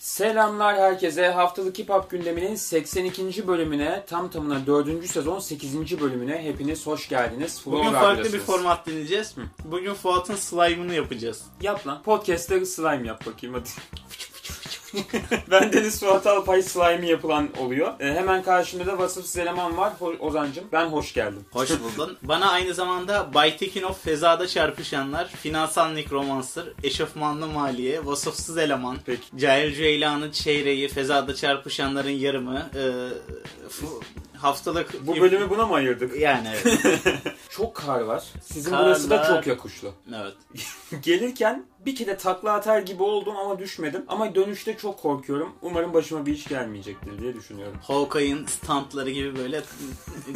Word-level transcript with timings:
Selamlar 0.00 0.76
herkese. 0.76 1.28
Haftalık 1.28 1.78
Hip 1.78 1.88
Hop 1.88 2.10
gündeminin 2.10 2.54
82. 2.54 3.48
bölümüne, 3.48 4.04
tam 4.06 4.30
tamına 4.30 4.66
4. 4.66 5.06
sezon 5.06 5.38
8. 5.38 6.00
bölümüne 6.00 6.42
hepiniz 6.42 6.86
hoş 6.86 7.08
geldiniz. 7.08 7.60
Flow 7.62 7.78
Bugün 7.78 7.92
farklı 7.92 8.32
bir 8.32 8.38
format 8.38 8.86
deneyeceğiz. 8.86 9.34
Bugün 9.64 9.94
Fuat'ın 9.94 10.36
slime'ını 10.36 10.94
yapacağız. 10.94 11.42
Yap 11.60 11.86
lan. 11.86 12.02
Podcast'te 12.02 12.64
slime 12.64 13.08
yap 13.08 13.26
bakayım 13.26 13.54
hadi. 13.54 13.68
ben 15.50 15.72
Deniz 15.72 15.98
Suat 15.98 16.26
Alpay 16.26 16.62
slime 16.62 17.06
yapılan 17.06 17.48
oluyor. 17.58 18.00
Ee, 18.00 18.14
hemen 18.14 18.42
karşımda 18.42 18.86
da 18.86 18.98
vasıfsız 18.98 19.36
eleman 19.38 19.76
var. 19.76 19.92
Ho- 20.00 20.18
Ozancım 20.18 20.64
ben 20.72 20.86
hoş 20.86 21.12
geldim. 21.14 21.44
Hoş 21.52 21.70
buldun. 21.70 22.16
Bana 22.22 22.50
aynı 22.50 22.74
zamanda 22.74 23.34
Baytekinov 23.34 23.92
Fezada 23.92 24.46
Çarpışanlar, 24.46 25.28
Finansal 25.28 25.88
Nekromancer, 25.88 26.64
Eşofmanlı 26.82 27.46
Maliye, 27.46 28.06
Vasıfsız 28.06 28.58
Eleman, 28.58 28.96
Peki. 29.06 29.22
Cahil 29.38 29.74
Ceylan'ın 29.74 30.30
çeyreği, 30.30 30.88
Fezada 30.88 31.34
Çarpışanların 31.34 32.10
yarımı, 32.10 32.58
e, 32.74 32.82
haftalık... 34.38 35.06
Bu 35.06 35.20
bölümü 35.20 35.50
buna 35.50 35.66
mı 35.66 35.74
ayırdık? 35.74 36.20
Yani 36.20 36.48
evet. 36.64 37.04
Çok 37.50 37.74
kar 37.74 38.00
var. 38.00 38.24
Sizin 38.42 38.70
Karlar- 38.70 38.84
burası 38.86 39.10
da 39.10 39.24
çok 39.26 39.46
yakışlı. 39.46 39.90
evet. 40.16 40.34
Gelirken 41.04 41.64
bir 41.86 41.94
kere 41.96 42.16
takla 42.16 42.52
atar 42.52 42.80
gibi 42.80 43.02
oldum 43.02 43.36
ama 43.36 43.58
düşmedim. 43.58 44.04
Ama 44.08 44.34
dönüşte 44.34 44.76
çok 44.76 45.02
korkuyorum. 45.02 45.52
Umarım 45.62 45.94
başıma 45.94 46.26
bir 46.26 46.32
iş 46.32 46.48
gelmeyecektir 46.48 47.18
diye 47.18 47.34
düşünüyorum. 47.34 47.76
Hawkeye'in 47.82 48.46
standları 48.46 49.10
gibi 49.10 49.36
böyle 49.36 49.62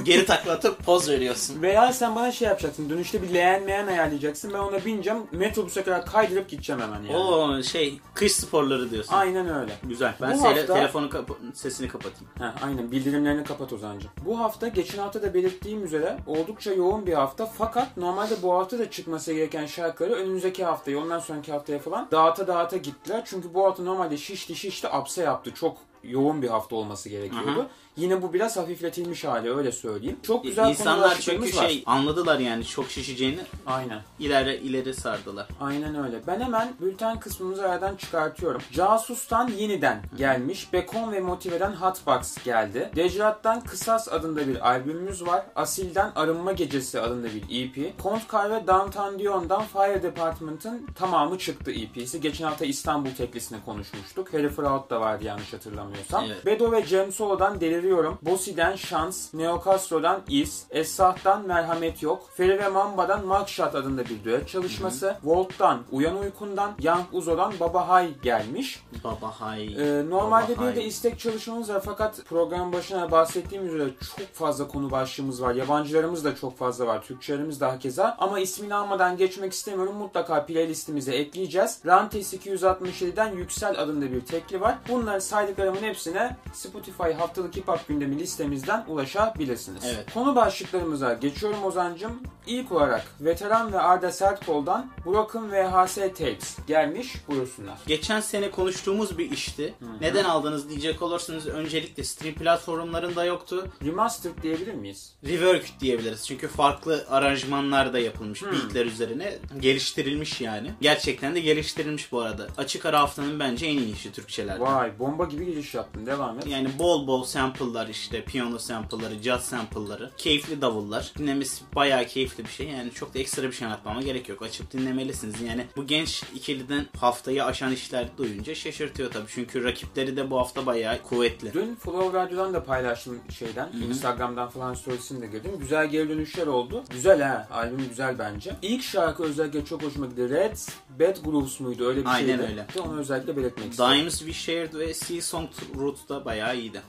geri 0.03 0.27
takla 0.27 0.53
atıp 0.53 0.85
poz 0.85 1.09
veriyorsun. 1.09 1.63
Veya 1.63 1.93
sen 1.93 2.17
bana 2.17 2.33
şey 2.33 2.49
yapacaksın. 2.49 2.91
Dönüşte 2.91 3.23
bir 3.23 3.35
leğen 3.35 3.63
meğen 3.63 3.87
ayarlayacaksın. 3.87 4.53
Ben 4.55 4.59
ona 4.59 4.85
bineceğim. 4.85 5.19
Metrobüse 5.33 5.83
kadar 5.83 6.07
kaydırıp 6.07 6.49
gideceğim 6.49 6.83
hemen 6.83 7.03
yani. 7.03 7.17
O 7.17 7.63
şey 7.63 8.01
kış 8.15 8.33
sporları 8.33 8.91
diyorsun. 8.91 9.15
Aynen 9.15 9.55
öyle. 9.55 9.73
Güzel. 9.85 10.15
Ben 10.21 10.39
Bu 10.39 10.45
hafta- 10.45 10.67
telefonu 10.75 11.09
kapa- 11.11 11.35
sesini 11.55 11.89
kapatayım. 11.89 12.27
Ha, 12.39 12.55
aynen 12.65 12.91
bildirimlerini 12.91 13.45
kapat 13.45 13.73
Ozan'cığım. 13.73 14.11
Bu 14.25 14.39
hafta 14.41 14.69
geçen 14.69 14.99
hafta 14.99 15.23
da 15.23 15.35
belirttiğim 15.35 15.85
üzere 15.85 16.19
oldukça 16.27 16.73
yoğun 16.73 17.07
bir 17.07 17.13
hafta. 17.13 17.47
Fakat 17.47 17.97
normalde 17.97 18.35
bu 18.43 18.53
hafta 18.55 18.79
da 18.79 18.91
çıkması 18.91 19.33
gereken 19.33 19.67
şarkıları 19.67 20.13
önümüzdeki 20.15 20.65
haftaya 20.65 20.99
ondan 20.99 21.19
sonraki 21.35 21.53
haftaya 21.53 21.79
falan 21.79 22.09
dağıta 22.11 22.47
dağıta 22.47 22.77
gittiler. 22.77 23.23
Çünkü 23.25 23.55
bu 23.55 23.65
hafta 23.65 23.83
normalde 23.83 24.17
şişti 24.17 24.55
şişti 24.55 24.89
apse 24.89 25.23
yaptı. 25.23 25.55
Çok 25.55 25.77
yoğun 26.03 26.43
bir 26.43 26.49
hafta 26.49 26.77
olması 26.77 27.09
gerekiyordu. 27.09 27.61
Aha. 27.61 27.69
Yine 27.97 28.23
bu 28.23 28.33
biraz 28.33 28.57
hafifletilmiş 28.57 29.25
hali 29.25 29.55
öyle 29.57 29.73
söyleyeyim. 29.73 30.17
Çok 30.23 30.45
güzel 30.45 30.71
İnsanlar 30.71 31.19
çünkü 31.21 31.57
var. 31.57 31.69
şey 31.69 31.83
anladılar 31.87 32.39
yani 32.39 32.65
çok 32.65 32.91
şişeceğini 32.91 33.41
Aynen. 33.67 34.01
ileri 34.19 34.57
ileri 34.57 34.95
sardılar. 34.95 35.49
Aynen 35.61 36.05
öyle. 36.05 36.21
Ben 36.27 36.41
hemen 36.41 36.75
bülten 36.81 37.21
kısmımızı 37.21 37.69
aradan 37.69 37.97
çıkartıyorum. 37.97 38.63
Casus'tan 38.73 39.49
yeniden 39.49 40.03
gelmiş. 40.17 40.73
Bekon 40.73 41.13
ve 41.13 41.21
Motive'den 41.21 41.73
Hotbox 41.73 42.45
geldi. 42.45 42.91
Decrat'tan 42.97 43.61
Kısas 43.61 44.09
adında 44.09 44.49
bir 44.49 44.69
albümümüz 44.71 45.27
var. 45.27 45.47
Asil'den 45.57 46.13
Arınma 46.17 46.53
Gecesi 46.53 47.01
adında 47.01 47.29
bir 47.35 47.43
EP. 47.51 47.99
Kontkar 48.03 48.51
ve 48.51 48.67
Downtown 48.67 49.19
Dion'dan 49.19 49.63
Fire 49.65 50.03
Department'ın 50.03 50.87
tamamı 50.99 51.39
çıktı 51.39 51.71
EP'si. 51.71 52.21
Geçen 52.21 52.45
hafta 52.45 52.65
İstanbul 52.65 53.11
teklisini 53.11 53.59
konuşmuştuk. 53.65 54.33
Harry 54.35 54.49
Fraud 54.49 54.91
da 54.91 55.01
vardı 55.01 55.25
yanlış 55.25 55.53
hatırlamıyorsam. 55.53 56.25
Evet. 56.27 56.47
Bedo 56.47 56.73
ve 56.73 56.87
Cem 56.87 57.13
Solo'dan 57.13 57.61
Deliriyorum. 57.85 58.19
Bossi'den 58.23 58.77
Şans. 58.77 59.35
Neo 59.35 59.63
Castro'dan 59.65 60.23
Is. 60.29 60.65
Esah'tan 60.71 61.47
Merhamet 61.47 62.03
Yok. 62.03 62.31
Feri 62.35 62.59
ve 62.59 62.69
Mamba'dan 62.69 63.27
Mugshot 63.27 63.75
adında 63.75 64.05
bir 64.05 64.25
düet 64.25 64.49
çalışması. 64.49 65.17
Volt'tan 65.25 65.83
Uyan 65.93 66.19
Uykundan. 66.19 66.73
Young 66.83 67.05
Uzo'dan 67.13 67.53
Baba 67.61 67.89
Hay 67.89 68.15
gelmiş. 68.23 68.83
Baba 69.05 69.41
hay. 69.41 69.65
Ee, 69.67 70.11
normalde 70.11 70.57
Baba 70.57 70.63
bir 70.71 70.77
de 70.77 70.81
hay. 70.81 70.89
istek 70.89 71.19
çalışmamız 71.19 71.69
var 71.69 71.83
fakat 71.85 72.25
program 72.25 72.73
başına 72.73 73.11
bahsettiğim 73.11 73.67
üzere 73.67 73.91
çok 74.17 74.33
fazla 74.33 74.69
konu 74.69 74.91
başlığımız 74.91 75.43
var. 75.43 75.55
Yabancılarımız 75.55 76.25
da 76.25 76.37
çok 76.37 76.59
fazla 76.59 76.87
var. 76.87 77.03
Türkçelerimiz 77.03 77.61
de 77.61 77.65
hakeza. 77.65 78.17
Ama 78.19 78.39
ismini 78.39 78.75
almadan 78.75 79.17
geçmek 79.17 79.53
istemiyorum. 79.53 79.97
Mutlaka 79.97 80.47
playlistimize 80.47 81.13
ekleyeceğiz. 81.13 81.79
Rantes 81.87 82.35
267'den 82.35 83.33
Yüksel 83.37 83.81
adında 83.81 84.13
bir 84.13 84.21
tekli 84.21 84.61
var. 84.61 84.79
Bunları 84.89 85.21
saydıklarımın 85.21 85.83
hepsine 85.83 86.37
Spotify 86.53 87.13
haftalık 87.19 87.57
hip 87.57 87.74
hop 87.75 87.89
gündemi 87.89 88.19
listemizden 88.19 88.85
ulaşabilirsiniz. 88.89 89.83
Evet. 89.85 90.15
Konu 90.15 90.37
başlıklarımıza 90.37 91.13
geçiyorum 91.15 91.65
Ozancım. 91.65 92.23
İlk 92.47 92.73
olarak 92.73 93.07
Veteran 93.21 93.73
ve 93.73 93.79
Arda 93.79 94.13
Sertkol'dan 94.13 94.91
Broken 95.07 95.53
VHS 95.53 95.95
Tapes 95.95 96.57
gelmiş 96.67 97.15
buyursunlar. 97.29 97.79
Geçen 97.87 98.21
sene 98.21 98.51
konuştuğumuz 98.51 99.19
bir 99.19 99.31
işti. 99.31 99.75
Neden 100.01 100.25
aldınız 100.25 100.69
diyecek 100.69 101.03
olursanız 101.03 101.47
öncelikle 101.47 102.05
stream 102.05 102.35
platformlarında 102.35 103.25
yoktu. 103.25 103.67
Remastered 103.85 104.43
diyebilir 104.43 104.75
miyiz? 104.75 105.13
Rework 105.25 105.81
diyebiliriz. 105.81 106.27
Çünkü 106.27 106.49
farklı 106.49 107.05
aranjmanlar 107.11 107.93
da 107.93 107.99
yapılmış 107.99 108.43
Hmm. 108.43 108.53
beatler 108.53 108.87
üzerine. 108.87 109.39
Geliştirilmiş 109.61 110.41
yani. 110.41 110.71
Gerçekten 110.81 111.35
de 111.35 111.41
geliştirilmiş 111.41 112.13
bu 112.13 112.21
arada. 112.21 112.47
Açık 112.57 112.87
ara 112.87 113.01
haftanın 113.01 113.41
bence 113.41 113.67
en 113.67 113.79
iyi 113.79 113.95
işi 113.95 114.13
Türkçelerde. 114.13 114.61
Vay 114.61 114.99
bomba 114.99 115.25
gibi 115.25 115.47
giriş 115.47 115.75
yaptın 115.75 116.07
devam 116.07 116.39
et. 116.39 116.47
Yani 116.47 116.69
bol 116.79 117.07
bol 117.07 117.25
sample'lar 117.65 117.89
işte 117.89 118.25
piyano 118.25 118.59
sample'ları, 118.59 119.15
jazz 119.23 119.45
sample'ları, 119.45 120.11
keyifli 120.17 120.61
davullar. 120.61 121.13
Dinlemesi 121.19 121.65
bayağı 121.75 122.05
keyifli 122.05 122.45
bir 122.45 122.51
şey. 122.51 122.69
Yani 122.69 122.91
çok 122.91 123.15
da 123.15 123.19
ekstra 123.19 123.43
bir 123.43 123.53
şey 123.53 123.67
anlatmama 123.67 124.03
gerek 124.03 124.29
yok. 124.29 124.43
Açıp 124.43 124.73
dinlemelisiniz. 124.73 125.41
Yani 125.41 125.67
bu 125.77 125.87
genç 125.87 126.23
ikiliden 126.35 126.87
haftayı 126.99 127.45
aşan 127.45 127.73
işler 127.73 128.09
duyunca 128.19 128.55
şaşırtıyor 128.55 129.11
tabii. 129.11 129.27
Çünkü 129.29 129.65
rakipleri 129.65 130.17
de 130.17 130.31
bu 130.31 130.39
hafta 130.39 130.67
bayağı 130.67 131.03
kuvvetli. 131.03 131.53
Dün 131.53 131.75
Flow 131.75 132.19
Radyo'dan 132.19 132.55
da 132.55 132.65
paylaştım 132.65 133.19
şeyden. 133.39 133.73
Instagram'dan 133.89 134.49
falan 134.49 134.75
storiesini 134.75 135.21
de 135.21 135.27
girdim. 135.27 135.53
Güzel 135.61 135.91
geri 135.91 136.09
dönüşler 136.09 136.47
oldu. 136.47 136.85
Güzel 136.91 137.23
ha. 137.23 137.49
Albüm 137.53 137.89
güzel 137.89 138.19
bence. 138.19 138.57
İlk 138.63 138.83
şarkı 138.83 139.23
özellikle 139.23 139.65
çok 139.65 139.83
hoşuma 139.83 140.07
gitti. 140.07 140.31
Red 140.31 140.57
Bad 141.01 141.25
Grooves 141.25 141.61
muydu? 141.61 141.87
Öyle 141.89 142.01
bir 142.01 142.07
Aynen 142.15 142.27
şeydi. 142.37 142.43
öyle. 142.43 142.67
Onu 142.87 143.01
özellikle 143.01 143.37
belirtmek 143.37 143.71
istedim. 143.71 143.91
Dimes 143.95 144.19
We 144.19 144.33
Shared 144.33 144.75
ve 144.75 144.95
Sea 144.95 145.21
Song 145.23 145.49
Root 145.79 146.09
da 146.09 146.25
bayağı 146.25 146.57
iyiydi. 146.59 146.81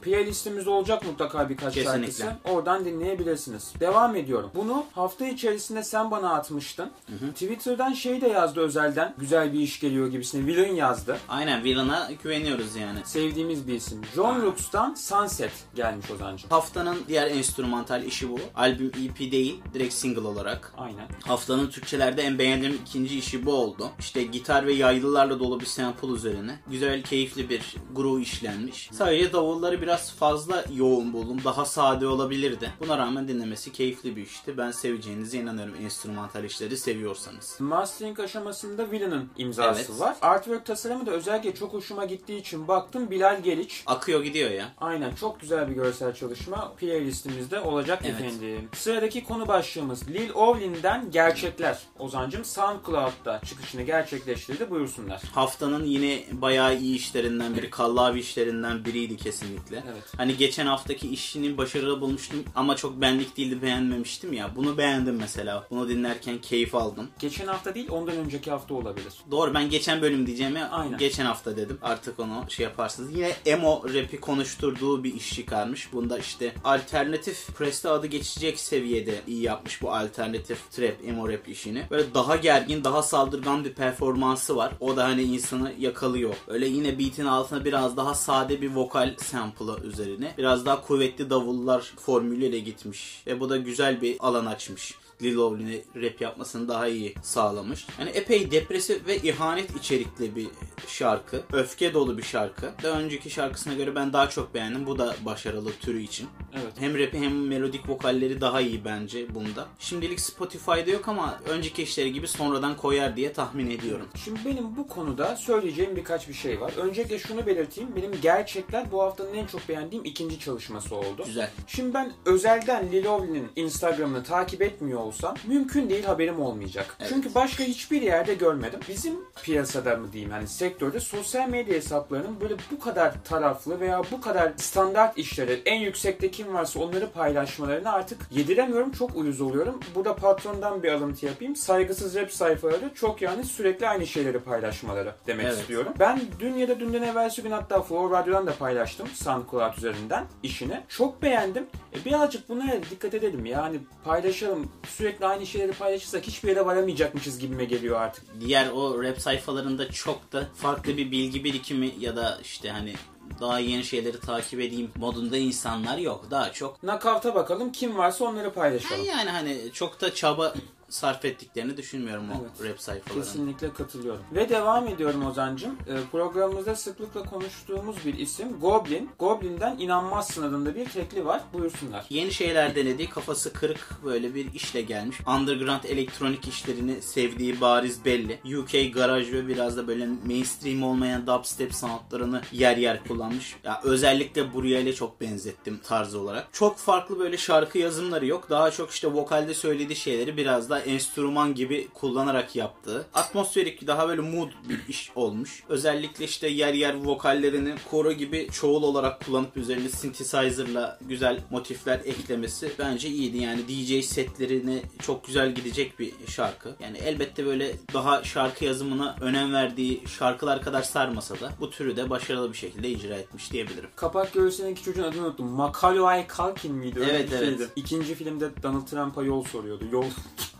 Playlistimizde 0.66 0.70
olacak 0.70 1.06
mutlaka 1.06 1.50
birkaç 1.50 1.74
Kesinlikle. 1.74 2.12
şarkısı. 2.24 2.50
Oradan 2.54 2.86
dinleyebilirsiniz. 2.86 3.74
Devam 3.80 4.16
ediyorum. 4.16 4.52
Bunu 4.56 4.86
hafta 4.94 5.26
içerisinde 5.28 5.84
sen 5.84 6.12
bana 6.12 6.34
atmıştın. 6.34 6.90
Twitter'dan 7.34 7.94
şey 7.94 8.22
de 8.22 8.28
yazdı 8.28 8.60
özelden. 8.60 9.14
Güzel 9.18 9.54
bir 9.54 9.60
iş 9.60 9.80
geliyor 9.80 10.08
gibisine. 10.08 10.46
Villain 10.46 10.76
yazdı. 10.76 11.18
Aynen 11.30 11.64
Villain'a 11.64 12.10
güveniyoruz 12.24 12.76
yani. 12.76 13.00
Sevdiğimiz 13.04 13.68
bir 13.68 13.74
isim. 13.74 14.02
John 14.16 14.42
Lux'tan 14.42 14.94
Sunset 14.94 15.52
gelmiş 15.76 16.12
Ozan'cığım. 16.12 16.50
Haftanın 16.50 16.98
diğer 17.08 17.28
enstrümantal 17.32 18.04
işi 18.04 18.30
bu. 18.30 18.40
Albüm 18.56 18.92
EP 19.06 19.32
değil, 19.32 19.62
direkt 19.74 19.94
single 19.94 20.28
olarak. 20.28 20.74
Aynen. 20.78 21.08
Haftanın 21.28 21.68
Türkçelerde 21.70 22.22
en 22.22 22.40
beğendiğim 22.40 22.80
ikinci 22.86 23.20
işi 23.20 23.46
bu 23.46 23.54
oldu. 23.54 23.90
İşte 24.00 24.24
gitar 24.24 24.66
ve 24.68 24.74
yaylılarla 24.74 25.40
dolu 25.40 25.60
bir 25.60 25.66
sample 25.66 26.08
üzerine. 26.08 26.60
Güzel, 26.68 27.04
keyifli 27.04 27.50
bir 27.50 27.76
groove 27.96 28.22
işlenmiş. 28.22 28.90
Sadece 28.94 29.34
davulları 29.34 29.82
biraz 29.82 30.12
fazla 30.14 30.55
yoğun 30.74 31.14
buldum. 31.14 31.38
Daha 31.46 31.66
sade 31.66 32.08
olabilirdi. 32.08 32.72
Buna 32.80 32.98
rağmen 32.98 33.28
dinlemesi 33.28 33.72
keyifli 33.72 34.16
bir 34.16 34.22
işti. 34.22 34.58
Ben 34.58 34.72
seveceğinize 34.72 35.38
inanıyorum 35.38 35.76
enstrümantal 35.84 36.44
işleri 36.44 36.78
seviyorsanız. 36.78 37.58
Mastering 37.60 38.20
aşamasında 38.20 38.92
Villain'ın 38.92 39.30
imzası 39.38 39.92
Evet. 39.92 40.00
var. 40.02 40.16
Artwork 40.22 40.66
tasarımı 40.66 41.06
da 41.06 41.12
özellikle 41.12 41.56
çok 41.56 41.74
hoşuma 41.74 42.06
gittiği 42.06 42.38
için 42.40 42.68
baktım 42.68 43.12
Bilal 43.12 43.42
Geliç. 43.44 43.84
Akıyor 43.86 44.24
gidiyor 44.24 44.52
ya. 44.52 44.66
Aynen 44.78 45.16
çok 45.16 45.40
güzel 45.42 45.70
bir 45.70 45.74
görsel 45.74 46.14
çalışma 46.16 46.74
playlistimizde 46.74 47.60
olacak 47.60 48.02
Evet. 48.06 48.16
efendim. 48.22 48.70
Sıradaki 48.74 49.24
konu 49.24 49.48
başlığımız 49.48 50.08
Lil 50.10 50.30
Ovlin'den 50.34 51.12
Gerçekler. 51.12 51.80
Ozancım 52.00 52.46
SoundCloud'da 52.46 53.42
çıkışını 53.46 53.82
gerçekleştirdi 53.82 54.70
buyursunlar. 54.70 55.22
Haftanın 55.34 55.84
yine 55.86 56.24
bayağı 56.32 56.78
iyi 56.78 56.96
işlerinden 56.96 57.56
biri, 57.56 57.70
kallavi 57.70 58.20
işlerinden 58.20 58.86
biriydi 58.86 59.18
kesinlikle. 59.18 59.84
Evet. 59.94 60.04
Hani 60.18 60.35
geçen 60.38 60.66
haftaki 60.66 61.10
işini 61.10 61.58
başarılı 61.58 62.02
bulmuştum 62.02 62.44
ama 62.56 62.76
çok 62.76 63.02
benlik 63.02 63.38
değildi 63.38 63.62
beğenmemiştim 63.62 64.34
ya. 64.34 64.56
Bunu 64.56 64.78
beğendim 64.78 65.16
mesela. 65.16 65.68
Bunu 65.70 65.90
dinlerken 65.90 66.38
keyif 66.38 66.76
aldım. 66.76 67.10
Geçen 67.20 67.48
hafta 67.48 67.76
değil 67.76 67.88
ondan 67.92 68.16
önceki 68.18 68.52
hafta 68.52 68.74
olabilir. 68.74 69.14
Doğru 69.32 69.54
ben 69.54 69.70
geçen 69.70 70.02
bölüm 70.02 70.28
diyeceğimi 70.28 70.64
Aynen. 70.64 70.98
geçen 70.98 71.26
hafta 71.26 71.58
dedim. 71.58 71.78
Artık 71.82 72.20
onu 72.20 72.46
şey 72.50 72.64
yaparsınız. 72.64 73.16
Yine 73.16 73.32
emo 73.46 73.84
rap'i 73.94 74.20
konuşturduğu 74.20 75.04
bir 75.04 75.14
iş 75.14 75.34
çıkarmış. 75.34 75.94
Bunda 75.94 76.18
işte 76.18 76.54
alternatif 76.64 77.48
preste 77.58 77.90
adı 77.90 78.08
geçecek 78.08 78.60
seviyede 78.60 79.22
iyi 79.28 79.42
yapmış 79.42 79.82
bu 79.82 79.94
alternatif 79.94 80.72
trap 80.72 80.96
emo 81.08 81.30
rap 81.30 81.50
işini. 81.50 81.84
Böyle 81.92 82.14
daha 82.14 82.36
gergin, 82.36 82.84
daha 82.84 83.04
saldırgan 83.04 83.66
bir 83.66 83.74
performansı 83.74 84.56
var. 84.56 84.74
O 84.80 84.98
da 84.98 85.04
hani 85.04 85.22
insanı 85.22 85.74
yakalıyor. 85.80 86.36
Öyle 86.48 86.68
yine 86.68 87.00
beat'in 87.00 87.26
altına 87.26 87.66
biraz 87.66 87.98
daha 87.98 88.16
sade 88.16 88.62
bir 88.62 88.72
vokal 88.72 89.16
sample'ı 89.18 89.84
üzerine. 89.84 90.25
Biraz 90.38 90.66
daha 90.66 90.82
kuvvetli 90.82 91.30
davullar 91.30 91.82
formülüyle 91.82 92.60
gitmiş. 92.60 93.24
Ve 93.28 93.40
bu 93.40 93.50
da 93.50 93.58
güzel 93.58 94.02
bir 94.02 94.16
alan 94.20 94.46
açmış. 94.46 94.94
Lil 95.22 95.36
Lovely'ne 95.36 95.82
rap 95.96 96.22
yapmasını 96.22 96.68
daha 96.68 96.88
iyi 96.88 97.16
sağlamış. 97.22 97.88
Yani 98.00 98.10
epey 98.10 98.52
depresif 98.52 99.08
ve 99.08 99.18
ihanet 99.18 99.76
içerikli 99.76 100.36
bir 100.36 100.48
şarkı. 100.88 101.44
Öfke 101.54 101.94
dolu 101.94 102.18
bir 102.18 102.24
şarkı. 102.24 102.72
Daha 102.84 103.00
önceki 103.00 103.30
şarkısına 103.30 103.74
göre 103.74 103.96
ben 103.96 104.14
daha 104.14 104.30
çok 104.30 104.54
beğendim. 104.54 104.86
Bu 104.86 105.00
da 105.00 105.16
başarılı 105.26 105.72
türü 105.82 106.02
için. 106.02 106.28
Evet. 106.54 106.74
Hem 106.80 107.00
rapi 107.00 107.18
hem 107.18 107.48
melodik 107.48 107.90
vokalleri 107.90 108.42
daha 108.42 108.62
iyi 108.62 108.86
bence 108.86 109.36
bunda. 109.36 109.68
Şimdilik 109.80 110.20
Spotify'da 110.20 110.92
yok 110.92 111.08
ama 111.08 111.40
önceki 111.50 111.84
işleri 111.84 112.14
gibi 112.14 112.28
sonradan 112.28 112.78
koyar 112.78 113.16
diye 113.16 113.34
tahmin 113.34 113.70
ediyorum. 113.70 114.08
Şimdi 114.24 114.40
benim 114.46 114.78
bu 114.78 114.88
konuda 114.88 115.36
söyleyeceğim 115.36 115.96
birkaç 115.96 116.28
bir 116.30 116.34
şey 116.34 116.62
var. 116.62 116.74
Öncelikle 116.78 117.20
şunu 117.20 117.46
belirteyim. 117.46 117.96
Benim 117.96 118.12
gerçekler 118.22 118.92
bu 118.92 119.02
haftanın 119.02 119.34
en 119.34 119.46
çok 119.46 119.70
beğendiğim 119.70 120.06
ikinci 120.06 120.40
çalışması 120.40 120.96
oldu. 120.96 121.24
Güzel. 121.26 121.52
Şimdi 121.68 121.94
ben 121.94 122.14
özelden 122.26 122.92
Lilovli'nin 122.92 123.48
Instagram'ını 123.56 124.24
takip 124.24 124.62
etmiyor 124.62 125.05
olsam 125.06 125.36
mümkün 125.48 125.90
değil 125.90 126.04
haberim 126.04 126.42
olmayacak. 126.42 126.96
Evet. 127.00 127.12
Çünkü 127.14 127.36
başka 127.36 127.64
hiçbir 127.64 128.02
yerde 128.02 128.34
görmedim. 128.34 128.80
Bizim 128.90 129.14
piyasada 129.44 129.96
mı 129.98 130.14
diyeyim 130.14 130.32
hani 130.32 130.48
sektörde 130.48 131.00
sosyal 131.00 131.50
medya 131.50 131.74
hesaplarının 131.76 132.42
böyle 132.42 132.56
bu 132.72 132.80
kadar 132.80 133.14
taraflı 133.24 133.80
veya 133.80 134.02
bu 134.12 134.22
kadar 134.22 134.52
standart 134.58 135.18
işleri 135.18 135.62
en 135.66 135.80
yüksekte 135.80 136.32
kim 136.32 136.54
varsa 136.54 136.80
onları 136.80 137.12
paylaşmalarını 137.12 137.92
artık 137.92 138.22
yediremiyorum. 138.32 138.92
Çok 138.92 139.16
uyuz 139.16 139.42
oluyorum. 139.42 139.80
Burada 139.96 140.16
patrondan 140.16 140.84
bir 140.84 140.92
alıntı 140.92 141.26
yapayım. 141.26 141.56
Saygısız 141.56 142.16
rap 142.16 142.32
sayfaları 142.32 142.92
çok 142.96 143.22
yani 143.22 143.44
sürekli 143.44 143.90
aynı 143.90 144.08
şeyleri 144.08 144.40
paylaşmaları 144.40 145.16
demek 145.28 145.46
Evet. 145.46 145.58
istiyorum. 145.58 145.94
Ben 146.00 146.22
dün 146.40 146.54
ya 146.54 146.68
da 146.68 146.80
dünden 146.80 147.02
evvelsi 147.02 147.42
gün 147.44 147.52
hatta 147.52 147.82
Flow 147.82 148.18
Radyo'dan 148.18 148.48
da 148.48 148.54
paylaştım 148.56 149.08
SoundCloud 149.08 149.78
üzerinden 149.78 150.26
işini. 150.44 150.82
Çok 150.90 151.22
beğendim. 151.22 151.66
E, 151.94 152.06
birazcık 152.06 152.50
buna 152.50 152.74
dikkat 152.92 153.14
edelim. 153.14 153.46
Yani 153.46 153.80
paylaşalım. 154.06 154.72
Sürekli 154.98 155.26
aynı 155.26 155.46
şeyleri 155.46 155.72
paylaşırsak 155.72 156.24
hiçbir 156.28 156.50
yere 156.50 156.66
varamayacakmışız 156.66 157.40
gibime 157.40 157.66
geliyor 157.66 158.02
artık. 158.02 158.24
Diğer 158.40 158.70
o 158.70 159.04
rap 159.04 159.22
sayfalarında 159.22 159.92
çok 159.92 160.34
da 160.34 160.48
farklı 160.56 160.98
bir 160.98 161.12
bilgi 161.12 161.44
birikimi 161.44 161.94
ya 162.00 162.16
da 162.16 162.40
işte 162.44 162.70
hani 162.70 162.94
daha 163.40 163.60
yeni 163.60 163.84
şeyleri 163.84 164.20
takip 164.20 164.60
edeyim 164.60 164.92
modunda 164.96 165.38
insanlar 165.38 165.98
yok. 165.98 166.26
Daha 166.32 166.54
çok 166.54 166.84
Nakavta 166.84 167.36
bakalım 167.36 167.72
kim 167.72 167.98
varsa 167.98 168.26
onları 168.26 168.54
paylaşalım. 168.54 169.06
yani 169.06 169.30
hani 169.30 169.58
çok 169.74 170.02
da 170.02 170.14
çaba 170.14 170.54
sarf 170.96 171.26
ettiklerini 171.26 171.78
düşünmüyorum 171.78 172.26
o 172.30 172.34
Evet. 172.42 172.70
rap 172.72 172.82
sayfalarının. 172.82 173.24
Kesinlikle 173.24 173.74
katılıyorum. 173.74 174.22
Ve 174.36 174.50
devam 174.50 174.88
ediyorum 174.88 175.26
Ozan'cım. 175.26 175.76
Ee, 175.88 175.98
programımızda 176.12 176.76
sıklıkla 176.76 177.24
konuştuğumuz 177.24 178.06
bir 178.06 178.14
isim 178.14 178.60
Goblin. 178.60 179.10
Goblin'den 179.20 179.78
İnanmazsın 179.80 180.44
adında 180.44 180.76
bir 180.76 180.86
tekli 180.90 181.26
var. 181.26 181.42
Buyursunlar. 181.54 182.06
Yeni 182.10 182.32
şeyler 182.32 182.76
denediği 182.76 183.10
kafası 183.10 183.54
kırık 183.54 183.90
böyle 184.06 184.36
bir 184.36 184.54
işle 184.54 184.82
gelmiş. 184.82 185.18
Underground 185.28 185.84
elektronik 185.84 186.48
işlerini 186.48 187.02
sevdiği 187.02 187.62
bariz 187.62 188.06
belli. 188.06 188.40
UK 188.60 188.94
garaj 188.94 189.32
ve 189.32 189.48
biraz 189.48 189.78
da 189.78 189.88
böyle 189.88 190.08
mainstream 190.26 190.84
olmayan 190.84 191.28
dubstep 191.28 191.74
sanatlarını 191.74 192.42
yer 192.52 192.78
yer 192.78 193.04
kullanmış. 193.04 193.56
Ya 193.64 193.82
özellikle 193.84 194.54
buraya 194.54 194.80
ile 194.80 194.94
çok 194.94 195.22
benzettim 195.22 195.80
tarz 195.84 196.16
olarak. 196.16 196.48
Çok 196.54 196.78
farklı 196.78 197.20
böyle 197.20 197.38
şarkı 197.38 197.78
yazımları 197.78 198.26
yok. 198.26 198.50
Daha 198.50 198.72
çok 198.72 198.92
işte 198.92 199.14
vokalde 199.14 199.54
söylediği 199.54 199.96
şeyleri 199.96 200.38
biraz 200.38 200.70
daha 200.70 200.85
enstrüman 200.86 201.56
gibi 201.56 201.88
kullanarak 201.94 202.56
yaptığı. 202.56 203.06
Atmosferik 203.14 203.88
daha 203.88 204.08
böyle 204.08 204.22
mood 204.22 204.50
bir 204.70 204.80
iş 204.88 205.12
olmuş. 205.16 205.64
Özellikle 205.70 206.26
işte 206.26 206.48
yer 206.48 206.74
yer 206.74 207.06
vokallerini 207.06 207.74
koro 207.92 208.12
gibi 208.12 208.48
çoğul 208.52 208.84
olarak 208.84 209.26
kullanıp 209.26 209.58
üzerine 209.58 209.90
synthesizer'la 209.90 211.00
güzel 211.02 211.40
motifler 211.52 212.00
eklemesi 212.06 212.72
bence 212.80 213.10
iyiydi. 213.10 213.38
Yani 213.38 213.62
DJ 213.68 214.06
setlerine 214.06 214.82
çok 215.02 215.26
güzel 215.26 215.56
gidecek 215.56 216.00
bir 216.00 216.12
şarkı. 216.28 216.76
Yani 216.80 216.98
elbette 216.98 217.46
böyle 217.46 217.76
daha 217.94 218.24
şarkı 218.24 218.66
yazımına 218.66 219.16
önem 219.22 219.54
verdiği 219.54 220.04
şarkılar 220.20 220.62
kadar 220.62 220.82
sarmasa 220.84 221.40
da 221.40 221.52
bu 221.60 221.70
türü 221.70 221.96
de 221.98 222.10
başarılı 222.10 222.52
bir 222.54 222.58
şekilde 222.58 222.90
icra 222.90 223.16
etmiş 223.16 223.52
diyebilirim. 223.52 223.90
Kapak 223.96 224.34
göğsündeki 224.34 224.84
çocuğun 224.84 225.04
adını 225.04 225.26
unuttum. 225.26 225.48
Macaulay 225.48 226.28
Culkin 226.38 226.76
miydi? 226.76 227.00
Öyle 227.00 227.12
Evet, 227.12 227.30
evet. 227.32 227.40
şeydi. 227.40 227.68
İkinci 227.76 228.16
filmde 228.16 228.50
Donald 228.64 228.88
Trump'a 228.88 229.24
yol 229.24 229.44
soruyordu. 229.44 229.84
Yol 229.92 230.06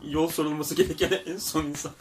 yol 0.10 0.28
sorulması 0.28 0.76
gereken 0.76 1.12
en 1.26 1.38
son 1.38 1.66
insan. 1.66 1.92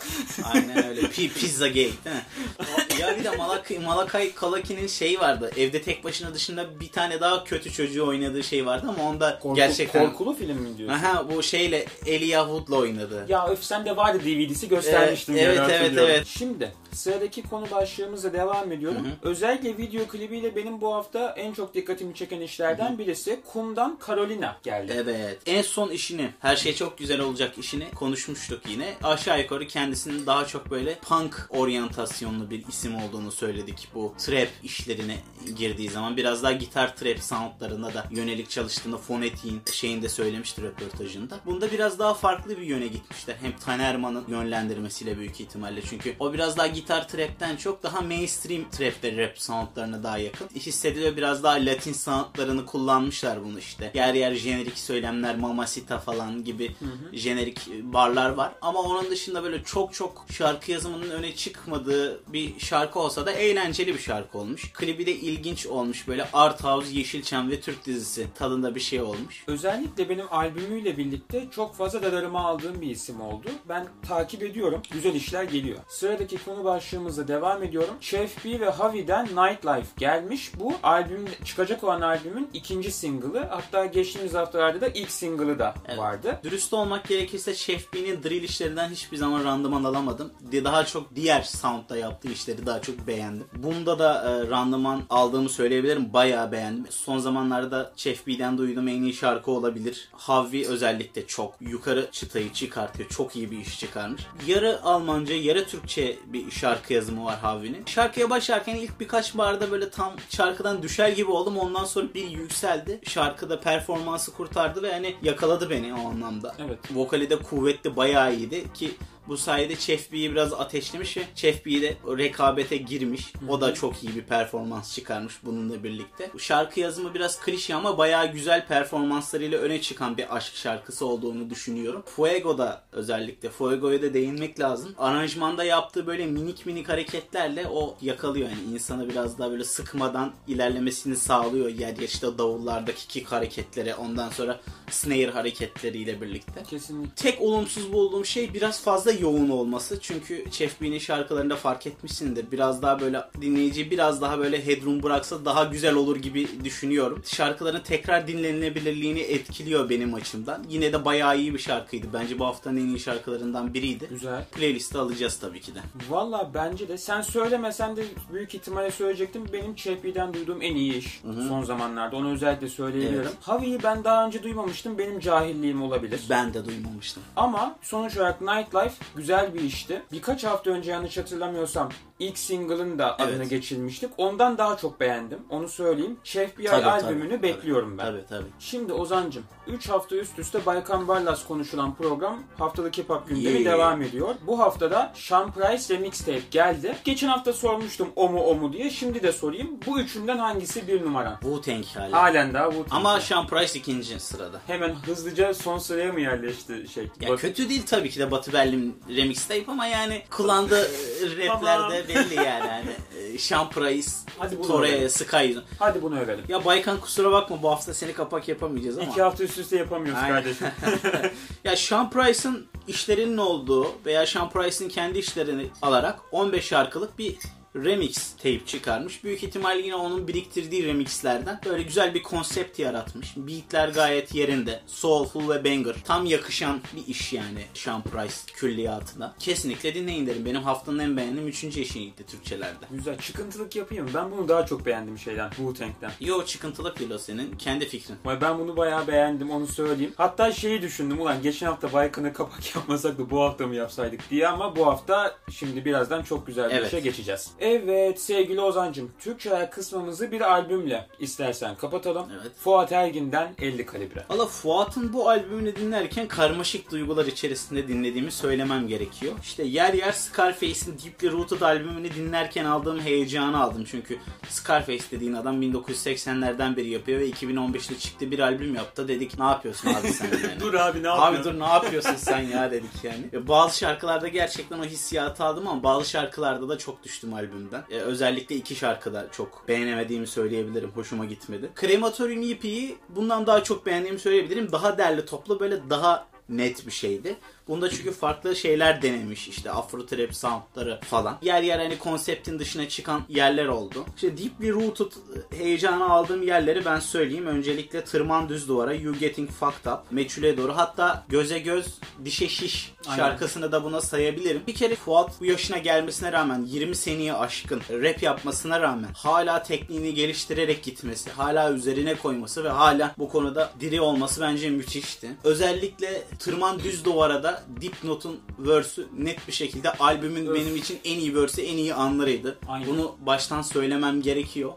Aynen 0.45 0.87
öyle. 0.89 1.01
P- 1.01 1.29
Pizza 1.29 1.69
Gate 1.69 1.75
değil 1.81 1.91
mi? 2.17 2.23
Ya 3.01 3.19
bir 3.19 3.25
de 3.25 3.31
Malakay, 3.31 3.79
Malakay 3.79 4.35
Kalaki'nin 4.35 4.87
şey 4.87 5.21
vardı. 5.21 5.51
Evde 5.57 5.83
tek 5.83 6.05
başına 6.05 6.35
dışında 6.35 6.81
bir 6.81 6.89
tane 6.89 7.21
daha 7.21 7.45
kötü 7.45 7.73
çocuğu 7.73 8.07
oynadığı 8.07 8.45
şey 8.45 8.67
vardı 8.67 8.87
ama 8.89 9.09
onda 9.09 9.39
Korku- 9.43 9.55
gerçekten... 9.55 10.07
Korkulu 10.07 10.35
film 10.35 10.57
mi 10.57 10.79
diyorsun? 10.79 10.97
Aha 10.97 11.31
bu 11.31 11.43
şeyle 11.43 11.87
Elijah 12.07 12.45
Wood'la 12.45 12.77
oynadı. 12.77 13.27
Ya 13.29 13.47
öf 13.47 13.65
sen 13.65 13.85
de 13.85 13.97
vardı 13.97 14.21
DVD'si 14.25 14.69
göstermiştin. 14.69 15.37
Ee, 15.37 15.41
evet, 15.41 15.61
evet, 15.71 15.93
evet. 15.99 16.27
Şimdi 16.27 16.73
sıradaki 16.93 17.43
konu 17.43 17.71
başlığımıza 17.71 18.33
devam 18.33 18.73
ediyorum. 18.73 19.05
Hı 19.05 19.09
hı. 19.09 19.31
Özellikle 19.31 19.77
video 19.77 20.07
klibiyle 20.07 20.57
benim 20.57 20.81
bu 20.81 20.95
hafta 20.95 21.35
en 21.37 21.53
çok 21.53 21.75
dikkatimi 21.75 22.15
çeken 22.15 22.41
işlerden 22.41 22.99
birisi 22.99 23.41
Kum'dan 23.53 23.99
Carolina 24.07 24.57
geldi. 24.63 24.93
Evet. 24.97 25.39
En 25.47 25.63
son 25.63 25.91
işini, 25.91 26.31
her 26.41 26.57
şey 26.57 26.75
çok 26.75 26.99
güzel 26.99 27.21
olacak 27.21 27.59
işini 27.59 27.91
konuşmuştuk 27.91 28.61
yine. 28.69 28.95
Aşağı 29.03 29.41
yukarı 29.41 29.67
kendisinin 29.67 30.27
daha 30.27 30.47
çok 30.47 30.71
böyle 30.71 30.95
punk 30.95 31.47
oryantasyonlu 31.51 32.51
bir 32.51 32.69
isim 32.69 32.84
olduğunu 32.93 33.33
söyledik. 33.33 33.89
Bu 33.95 34.15
trap 34.19 34.49
işlerine 34.63 35.17
girdiği 35.57 35.91
zaman 35.91 36.17
biraz 36.17 36.43
daha 36.43 36.53
gitar 36.53 36.97
trap 36.97 37.19
soundlarına 37.19 37.95
da 37.95 38.07
yönelik 38.11 38.51
çalıştığını 38.51 38.99
fonetiğin 38.99 39.63
şeyinde 39.73 40.09
söylemişti 40.09 40.63
röportajında. 40.63 41.41
Bunda 41.47 41.73
biraz 41.73 41.99
daha 41.99 42.15
farklı 42.15 42.57
bir 42.57 42.63
yöne 42.63 42.87
gitmişler. 42.87 43.37
Hem 43.41 43.57
Tanerman'ın 43.57 44.25
yönlendirmesiyle 44.29 45.19
büyük 45.19 45.41
ihtimalle. 45.41 45.83
Çünkü 45.83 46.17
o 46.19 46.33
biraz 46.33 46.57
daha 46.57 46.67
gitar 46.67 47.09
trapten 47.09 47.57
çok 47.57 47.83
daha 47.83 48.01
mainstream 48.01 48.71
trap 48.71 49.05
ve 49.05 49.17
rap 49.23 49.39
soundlarına 49.39 50.03
daha 50.03 50.19
yakın. 50.19 50.49
Hissediliyor 50.55 51.17
biraz 51.17 51.43
daha 51.43 51.55
Latin 51.55 51.93
sanatlarını 51.93 52.67
kullanmışlar 52.67 53.45
bunu 53.45 53.59
işte. 53.59 53.91
Yer 53.95 54.15
yer 54.15 54.35
jenerik 54.35 54.79
söylemler, 54.79 55.37
Mamacita 55.37 55.99
falan 55.99 56.45
gibi 56.45 56.77
jenerik 57.13 57.69
barlar 57.83 58.31
var. 58.31 58.53
Ama 58.61 58.81
onun 58.81 59.11
dışında 59.11 59.43
böyle 59.43 59.65
çok 59.65 59.95
çok 59.95 60.27
şarkı 60.31 60.73
yazımının 60.73 61.11
öne 61.11 61.35
çıkmadığı 61.35 62.33
bir 62.33 62.61
şarkı 62.61 62.74
olsa 62.97 63.27
da 63.27 63.33
eğlenceli 63.33 63.95
bir 63.95 63.99
şarkı 63.99 64.39
olmuş. 64.39 64.73
Klibi 64.73 65.07
de 65.07 65.13
ilginç 65.13 65.67
olmuş. 65.67 66.09
Böyle 66.09 66.29
art 66.33 66.65
house, 66.65 66.93
Yeşilçam 66.93 67.51
ve 67.51 67.61
Türk 67.61 67.87
dizisi 67.87 68.27
tadında 68.39 68.75
bir 68.75 68.81
şey 68.81 69.03
olmuş. 69.03 69.45
Özellikle 69.47 70.09
benim 70.09 70.27
albümüyle 70.31 70.97
birlikte 70.97 71.47
çok 71.51 71.75
fazla 71.75 72.03
radarıma 72.03 72.41
aldığım 72.45 72.81
bir 72.81 72.91
isim 72.91 73.21
oldu. 73.21 73.49
Ben 73.69 73.87
takip 74.09 74.43
ediyorum. 74.43 74.83
Güzel 74.91 75.15
işler 75.15 75.45
geliyor. 75.45 75.79
Sıradaki 75.89 76.45
konu 76.45 76.65
başlığımızla 76.65 77.29
devam 77.29 77.63
ediyorum. 77.63 77.95
Chef 78.01 78.45
B 78.45 78.61
ve 78.61 78.71
Havi'den 78.71 79.27
Nightlife 79.27 79.89
gelmiş. 79.97 80.53
Bu 80.61 80.73
albüm 80.83 81.25
çıkacak 81.45 81.85
olan 81.85 82.01
albümün 82.01 82.49
ikinci 82.53 82.93
single'ı. 82.93 83.47
Hatta 83.51 83.87
geçtiğimiz 83.87 84.35
haftalarda 84.35 84.81
da 84.81 84.89
ilk 84.89 85.11
single'ı 85.11 85.59
da 85.59 85.75
Evet. 85.89 85.99
vardı. 85.99 86.41
Dürüst 86.45 86.73
olmak 86.73 87.09
gerekirse 87.09 87.55
Chef 87.55 87.93
B'nin 87.93 88.23
drill 88.23 88.43
işlerinden 88.43 88.89
hiçbir 88.91 89.17
zaman 89.17 89.45
randıman 89.45 89.85
alamadım. 89.85 90.33
Daha 90.65 90.87
çok 90.87 91.15
diğer 91.17 91.43
soundda 91.43 91.97
yaptığı 91.97 92.29
işleri 92.29 92.64
daha 92.67 92.83
çok 92.83 93.07
beğendim. 93.07 93.47
Bunda 93.57 93.99
da 93.99 94.15
e, 94.15 94.51
randıman 94.51 95.03
aldığımı 95.11 95.49
söyleyebilirim. 95.49 96.13
Bayağı 96.13 96.53
beğendim. 96.53 96.87
Son 96.91 97.19
zamanlarda 97.19 97.93
Chef 97.97 98.27
B'den 98.27 98.59
duyduğum 98.59 98.89
en 98.89 99.03
iyi 99.03 99.15
şarkı 99.15 99.51
olabilir. 99.51 100.09
Havi 100.13 100.67
özellikle 100.67 101.27
çok 101.27 101.55
yukarı 101.61 102.09
çıtayı 102.13 102.53
çıkartıyor. 102.53 103.09
Çok 103.09 103.37
iyi 103.37 103.51
bir 103.51 103.59
iş 103.59 103.81
çıkarmış. 103.81 104.23
Yarı 104.47 104.83
Almanca, 104.83 105.35
yarı 105.35 105.67
Türkçe 105.67 106.19
bir 106.27 106.51
şarkı 106.51 106.93
yazımı 106.93 107.25
var 107.25 107.39
Havi'nin. 107.39 107.85
Şarkıya 107.87 108.31
başlarken 108.31 108.75
ilk 108.75 109.01
birkaç 109.01 109.39
barda 109.39 109.71
böyle 109.71 109.91
tam 109.91 110.13
şarkıdan 110.29 110.83
düşer 110.83 111.09
gibi 111.09 111.31
oldum. 111.31 111.59
Ondan 111.59 111.85
sonra 111.85 112.15
bir 112.15 112.31
yükseldi. 112.31 113.01
Şarkıda 113.05 113.61
performansı 113.61 114.33
kurtardı 114.33 114.83
ve 114.83 114.93
hani 114.93 115.15
yakaladı 115.23 115.71
beni 115.71 115.95
o 115.95 116.09
anlamda. 116.09 116.55
Evet. 116.67 116.79
Vokali 116.95 117.31
de 117.31 117.37
kuvvetli 117.37 117.97
bayağı 117.97 118.35
iyiydi 118.35 118.73
ki 118.75 118.91
bu 119.29 119.37
sayede 119.37 119.77
Chef 119.77 120.13
B'yi 120.13 120.33
biraz 120.33 120.53
ateşlemiş 120.53 121.17
ve 121.17 121.23
Chef 121.35 121.67
B 121.67 121.83
de 121.83 121.97
rekabete 122.19 122.77
girmiş. 122.77 123.33
O 123.49 123.61
da 123.61 123.75
çok 123.75 124.05
iyi 124.05 124.17
bir 124.17 124.23
performans 124.23 124.95
çıkarmış 124.95 125.35
bununla 125.45 125.85
birlikte. 125.85 126.31
Şarkı 126.39 126.81
yazımı 126.81 127.15
biraz 127.15 127.41
klişe 127.41 127.75
ama 127.75 127.99
bayağı 127.99 128.33
güzel 128.33 128.67
performanslarıyla 128.67 129.59
öne 129.59 129.81
çıkan 129.81 130.17
bir 130.17 130.37
aşk 130.37 130.57
şarkısı 130.57 131.07
olduğunu 131.07 131.51
düşünüyorum. 131.51 132.03
Fuego'da 132.07 132.83
özellikle 132.93 133.51
Fuego'ya 133.51 134.03
da 134.03 134.15
değinmek 134.15 134.61
lazım. 134.61 134.95
Aranjmanda 134.99 135.65
yaptığı 135.65 136.07
böyle 136.07 136.27
minik 136.27 136.67
minik 136.67 136.89
hareketlerle 136.89 137.67
o 137.69 137.97
yakalıyor 138.03 138.49
yani 138.49 138.75
insanı 138.75 139.09
biraz 139.09 139.39
daha 139.39 139.51
böyle 139.51 139.65
sıkmadan 139.65 140.33
ilerlemesini 140.49 141.17
sağlıyor. 141.17 141.69
Yer 141.69 141.97
yer 141.97 142.09
işte 142.09 142.39
davullardaki 142.39 143.09
kick 143.09 143.33
hareketlere 143.33 143.95
ondan 143.95 144.31
sonra 144.31 144.61
snare 144.91 145.31
hareketleriyle 145.31 146.21
birlikte. 146.21 146.63
Kesinlikle. 146.71 147.15
Tek 147.15 147.41
olumsuz 147.41 147.93
bulduğum 147.93 148.27
şey 148.27 148.55
biraz 148.55 148.83
fazla 148.83 149.13
yoğun 149.21 149.49
olması. 149.49 149.99
Çünkü 150.01 150.45
Chef 150.51 150.81
Bean'in 150.83 150.99
şarkılarında 150.99 151.57
fark 151.57 151.87
etmişsindir. 151.87 152.51
Biraz 152.53 152.83
daha 152.83 153.01
böyle 153.01 153.25
dinleyici 153.41 153.91
biraz 153.91 154.21
daha 154.21 154.39
böyle 154.39 154.67
headroom 154.67 155.03
bıraksa 155.03 155.45
daha 155.45 155.65
güzel 155.65 155.95
olur 155.95 156.17
gibi 156.17 156.49
düşünüyorum. 156.65 157.23
Şarkıların 157.27 157.81
tekrar 157.81 158.29
dinlenilebilirliğini 158.29 159.21
etkiliyor 159.21 159.91
benim 159.91 160.15
açımdan. 160.15 160.65
Yine 160.69 160.93
de 160.93 161.05
bayağı 161.05 161.39
iyi 161.39 161.55
bir 161.55 161.59
şarkıydı. 161.59 162.07
Bence 162.13 162.39
bu 162.39 162.45
haftanın 162.45 162.77
en 162.77 162.87
iyi 162.87 163.01
şarkılarından 163.01 163.75
biriydi. 163.75 164.07
Güzel. 164.11 164.45
Playlist'e 164.45 164.99
alacağız 164.99 165.39
tabii 165.39 165.61
ki 165.61 165.75
de. 165.75 165.79
Valla 166.11 166.51
bence 166.55 166.89
de 166.89 166.99
sen 166.99 167.23
söylemesen 167.23 167.97
de 167.97 168.05
büyük 168.33 168.55
ihtimalle 168.55 168.91
söyleyecektim. 168.91 169.43
Benim 169.53 169.75
Chappie'den 169.75 170.35
duyduğum 170.35 170.63
en 170.63 170.75
iyi 170.75 170.99
iş 170.99 171.21
son 171.49 171.65
zamanlarda. 171.65 172.17
Onu 172.17 172.33
özellikle 172.33 172.69
söyleyebilirim. 172.69 173.23
Evet. 173.23 173.35
Havi'yi 173.41 173.83
ben 173.83 174.05
daha 174.05 174.27
önce 174.27 174.43
duymamıştım. 174.43 174.99
Benim 174.99 175.21
cahilliğim 175.21 175.83
olabilir. 175.83 176.21
Ben 176.31 176.55
de 176.55 176.65
duymamıştım. 176.65 177.23
Ama 177.37 177.77
sonuç 177.83 178.17
olarak 178.17 178.41
Nightlife 178.41 179.04
güzel 179.17 179.55
bir 179.55 179.61
işti. 179.61 180.03
Birkaç 180.13 180.45
hafta 180.45 180.71
önce 180.71 180.91
yanlış 180.91 181.19
hatırlamıyorsam 181.19 181.91
ilk 182.19 182.39
single'ın 182.39 182.99
da 182.99 183.17
Evet. 183.21 183.31
adını 183.33 183.45
geçirmiştik. 183.45 184.11
Ondan 184.19 184.59
daha 184.59 184.77
çok 184.77 185.01
beğendim. 185.01 185.39
Onu 185.51 185.69
söyleyeyim. 185.69 186.17
Chef 186.25 186.59
B.I. 186.59 186.65
Tabii, 186.67 186.87
albümünü 186.87 187.29
tabii, 187.31 187.43
bekliyorum 187.43 187.99
ben. 187.99 188.05
Tabii 188.05 188.25
tabii. 188.29 188.47
Şimdi 188.59 188.93
Ozancım 188.93 189.43
3 189.67 189.89
hafta 189.89 190.17
üst 190.17 190.39
üste 190.39 190.67
Baykan 190.67 191.09
Barlas 191.09 191.47
konuşulan 191.47 191.95
program 191.95 192.43
haftalık 192.59 192.99
hip 192.99 193.11
hop 193.11 193.29
gündemi 193.29 193.61
Yeah. 193.63 193.73
devam 193.73 194.03
ediyor. 194.03 194.35
Bu 194.47 194.59
haftada 194.59 195.13
Sean 195.15 195.53
Price 195.53 195.95
Remix 195.95 196.19
Tape 196.21 196.41
geldi. 196.51 196.97
Geçen 197.05 197.29
hafta 197.29 197.53
sormuştum 197.53 198.09
o 198.17 198.29
mu 198.29 198.41
o 198.41 198.55
mu 198.55 198.73
diye. 198.73 198.91
Şimdi 198.91 199.23
de 199.23 199.33
sorayım. 199.33 199.71
Bu 199.87 200.01
üçünden 200.01 200.39
hangisi 200.39 200.89
bir 200.89 201.03
numara? 201.05 201.39
Wu-Tang 201.43 201.85
hala. 201.97 202.23
Halen 202.23 202.55
daha 202.55 202.75
bu. 202.75 202.87
Ama 202.91 203.21
Sean 203.21 203.47
Price 203.47 203.79
ikinci 203.79 204.21
sırada. 204.21 204.61
hemen 204.67 204.95
hızlıca 204.95 205.55
son 205.55 205.79
sıraya 205.79 206.13
mı 206.13 206.21
yerleşti 206.21 206.87
şey? 206.95 207.09
Ya 207.21 207.29
Bak- 207.31 207.39
kötü 207.39 207.69
değil 207.69 207.83
tabii 207.87 208.11
ki 208.11 208.21
de 208.21 208.31
Batı 208.31 208.53
Berlin 208.53 208.97
remix 209.17 209.47
tape 209.47 209.65
ama 209.69 209.87
yani 209.87 210.23
kullandığı 210.31 210.85
e, 212.04 212.04
raplerde 212.05 212.31
belli 212.31 212.35
yani. 212.35 212.67
yani 212.67 212.91
e, 213.35 213.39
Sean 213.39 213.71
Price, 213.71 214.11
Hadi 214.39 214.59
bunu 214.59 214.67
Torre, 214.67 214.89
övelim. 214.89 215.09
Sky. 215.11 215.55
Hadi 215.79 216.03
bunu 216.03 216.21
övelim. 216.21 216.45
Ya 216.49 216.65
Baykan 216.65 217.01
kusura 217.01 217.33
bakma 217.33 217.63
bu 217.63 217.71
hafta 217.71 217.95
seni 217.95 218.13
kapak 218.13 218.49
yapamayacağız 218.49 218.99
ama. 218.99 219.11
İki 219.13 219.23
hafta 219.23 219.45
üst 219.45 219.59
üste 219.59 219.77
yapamıyoruz 219.77 220.23
Aynen. 220.23 220.35
kardeşim. 220.35 220.67
Ya 221.65 221.77
Price'ın 222.11 222.67
işlerinin 222.89 223.37
olduğu 223.37 223.87
veya 224.07 224.27
Price'ın 224.51 224.89
kendi 224.89 225.19
işlerini 225.19 225.67
alarak 225.83 226.19
15 226.33 226.65
şarkılık 226.65 227.19
bir 227.19 227.37
remix 227.77 228.33
tape 228.37 228.67
çıkarmış. 228.67 229.25
Büyük 229.25 229.43
ihtimalle 229.43 229.83
yine 229.83 229.95
onun 229.95 230.29
biriktirdiği 230.29 230.87
remixlerden 230.87 231.61
böyle 231.65 231.83
güzel 231.83 232.15
bir 232.15 232.23
konsept 232.23 232.79
yaratmış. 232.79 233.35
Beatler 233.37 233.89
gayet 233.89 234.35
yerinde. 234.35 234.81
Soulful 234.87 235.49
ve 235.49 235.65
banger. 235.65 235.95
Tam 236.05 236.27
yakışan 236.27 236.81
bir 236.97 237.07
iş 237.07 237.33
yani 237.33 237.65
Sean 237.75 238.03
Price 238.03 238.35
külliyatına. 238.55 239.35
Kesinlikle 239.39 239.95
dinleyin 239.95 240.27
derim. 240.27 240.45
Benim 240.45 240.63
haftanın 240.63 240.99
en 240.99 241.17
beğendiğim 241.17 241.49
3. 241.49 241.65
işiydi 241.65 242.27
Türkçelerde. 242.27 242.87
Güzel. 242.91 243.19
Çıkıntılık 243.19 243.77
yapayım. 243.77 244.11
Ben 244.15 244.31
bunu 244.31 244.49
daha 244.49 244.67
çok 244.67 244.87
beğendim 244.87 245.19
şeyden. 245.19 245.51
Wu-Tang'den. 245.51 246.11
Yo 246.21 246.45
çıkıntılık 246.45 246.99
değil 246.99 247.11
o 247.11 247.19
senin. 247.19 247.57
Kendi 247.57 247.89
fikrin. 247.89 248.17
Vay, 248.25 248.41
Ben 248.41 248.59
bunu 248.59 248.77
bayağı 248.77 249.07
beğendim 249.07 249.51
onu 249.51 249.67
söyleyeyim. 249.67 250.13
Hatta 250.17 250.53
şeyi 250.53 250.83
düşündüm 250.83 251.21
ulan 251.21 251.43
geçen 251.43 251.67
hafta 251.67 251.93
Baykan'a 251.93 252.33
kapak 252.33 252.75
yapmasak 252.77 253.19
da 253.19 253.31
bu 253.31 253.41
hafta 253.43 253.67
mı 253.67 253.75
yapsaydık 253.75 254.31
diye 254.31 254.49
ama 254.49 254.77
bu 254.77 254.87
hafta 254.87 255.37
şimdi 255.51 255.85
birazdan 255.85 256.23
çok 256.23 256.47
güzel 256.47 256.71
bir 256.71 256.75
Evet. 256.75 256.87
işe 256.89 257.01
geçeceğiz. 257.01 257.51
Evet 257.69 258.21
sevgili 258.21 258.61
Ozancım 258.61 259.13
Türkçe 259.19 259.69
kısmımızı 259.73 260.33
bir 260.33 260.41
albümle 260.41 261.07
istersen 261.19 261.77
kapatalım. 261.77 262.27
Evet. 262.43 262.53
Fuat 262.57 262.93
Ergin'den 262.93 263.55
50 263.59 263.87
kalibre. 263.87 264.25
Valla 264.31 264.47
Fuat'ın 264.47 265.13
bu 265.13 265.29
albümünü 265.29 265.77
dinlerken 265.77 266.29
karmaşık 266.29 266.91
duygular 266.91 267.27
içerisinde 267.27 267.89
dinlediğimi 267.89 268.33
söylemem 268.33 268.89
gerekiyor. 268.89 269.33
İşte 269.43 269.63
yer 269.63 269.95
yer 269.95 270.13
Scarface'in 270.13 270.99
Deeply 271.05 271.33
Rooted 271.33 271.61
albümünü 271.61 272.15
dinlerken 272.15 272.65
aldığım 272.65 273.01
heyecanı 273.01 273.63
aldım. 273.63 273.85
Çünkü 273.91 274.19
Scarface 274.49 275.05
dediğin 275.11 275.35
adam 275.35 275.63
1980'lerden 275.63 276.77
beri 276.77 276.89
yapıyor 276.89 277.21
ve 277.21 277.31
2015'te 277.31 277.99
çıktı 277.99 278.31
bir 278.31 278.39
albüm 278.39 278.75
yaptı. 278.75 279.09
Dedik 279.09 279.39
ne 279.39 279.45
yapıyorsun 279.45 279.95
abi 279.95 280.09
sen 280.09 280.27
yani? 280.27 280.41
Dur 280.61 280.75
abi 280.75 281.03
ne 281.03 281.11
Abi 281.11 281.21
yapıyorsun? 281.35 281.55
dur 281.55 281.61
ne 281.61 281.69
yapıyorsun 281.69 282.15
sen 282.17 282.41
ya 282.41 282.71
dedik 282.71 283.05
yani. 283.05 283.15
E, 283.33 283.49
Bazı 283.49 283.79
şarkılarda 283.79 284.29
gerçekten 284.29 284.79
o 284.79 284.85
hissiyatı 284.85 285.45
aldım 285.45 285.69
ama 285.69 285.83
bazı 285.83 286.11
şarkılarda 286.11 286.69
da 286.69 286.79
çok 286.79 287.03
düştüm 287.03 287.35
albümden. 287.55 287.85
E, 287.91 287.99
özellikle 287.99 288.57
iki 288.57 288.75
şarkıda 288.75 289.27
çok 289.33 289.69
beğenemediğimi 289.69 290.27
söyleyebilirim. 290.27 290.91
Hoşuma 290.91 291.25
gitmedi. 291.25 291.71
Krematorium 291.75 292.43
EP'yi 292.43 292.97
bundan 293.09 293.47
daha 293.47 293.65
çok 293.65 293.87
beğendiğimi 293.87 294.19
söyleyebilirim. 294.19 294.73
Daha 294.73 294.99
derli 294.99 295.25
toplu 295.25 295.61
böyle 295.61 295.91
daha 295.91 296.27
net 296.49 296.87
bir 296.87 296.93
şeydi. 296.93 297.37
Bunda 297.69 297.91
çünkü 297.91 298.13
farklı 298.13 298.57
şeyler 298.57 299.03
denemiş 299.03 299.49
işte 299.49 299.71
Afro 299.71 300.07
Trap 300.07 300.35
soundları 300.35 301.01
falan. 301.01 301.39
Yer 301.43 301.63
yer 301.63 301.79
hani 301.79 301.99
konseptin 301.99 302.59
dışına 302.59 302.89
çıkan 302.89 303.23
yerler 303.29 303.67
oldu. 303.67 304.05
İşte 304.15 304.39
Deeply 304.39 304.73
Rooted 304.73 305.13
heyecanı 305.59 306.11
aldığım 306.11 306.43
yerleri 306.43 306.85
ben 306.85 307.01
söyleyeyim. 307.01 307.47
Öncelikle 307.47 308.05
Tırman 308.05 308.49
Düz 308.49 308.69
Duvara, 308.69 308.93
You 308.95 309.15
Getting 309.15 309.51
Fucked 309.51 309.93
Up, 309.93 310.01
Meçhule 310.11 310.57
Doğru 310.57 310.77
hatta 310.77 311.25
Göze 311.29 311.59
Göz, 311.59 311.87
Dişe 312.25 312.49
Şiş 312.49 312.93
Aynen. 313.07 313.17
şarkısını 313.17 313.73
da 313.73 313.85
buna 313.85 314.01
sayabilirim. 314.01 314.63
Bir 314.67 314.75
kere 314.75 314.95
Fuat 314.95 315.41
bu 315.41 315.45
yaşına 315.45 315.79
gelmesine 315.79 316.33
rağmen 316.33 316.65
20 316.67 316.97
seneye 316.97 317.35
aşkın 317.35 317.81
rap 317.91 318.23
yapmasına 318.23 318.81
rağmen 318.81 319.09
hala 319.17 319.63
tekniğini 319.63 320.15
geliştirerek 320.15 320.83
gitmesi, 320.83 321.31
hala 321.31 321.73
üzerine 321.73 322.15
koyması 322.15 322.65
ve 322.65 322.69
hala 322.69 323.15
bu 323.19 323.29
konuda 323.29 323.73
diri 323.81 324.01
olması 324.01 324.41
bence 324.41 324.71
müthişti. 324.71 325.31
Özellikle 325.45 326.23
Tırman 326.39 326.79
Düz 326.79 327.05
Duvara 327.05 327.43
da 327.43 327.54
Dipnot'un 327.81 328.41
verse'ü 328.59 329.07
net 329.19 329.49
bir 329.49 329.53
şekilde 329.53 329.93
albümün 329.93 330.47
Öf. 330.47 330.55
benim 330.55 330.77
için 330.77 330.99
en 331.05 331.19
iyi 331.19 331.37
verse'ü, 331.37 331.65
en 331.65 331.77
iyi 331.77 331.95
anlarıydı. 331.95 332.59
Aynen. 332.69 332.89
Bunu 332.89 333.17
baştan 333.27 333.63
söylemem 333.63 334.23
gerekiyor. 334.23 334.73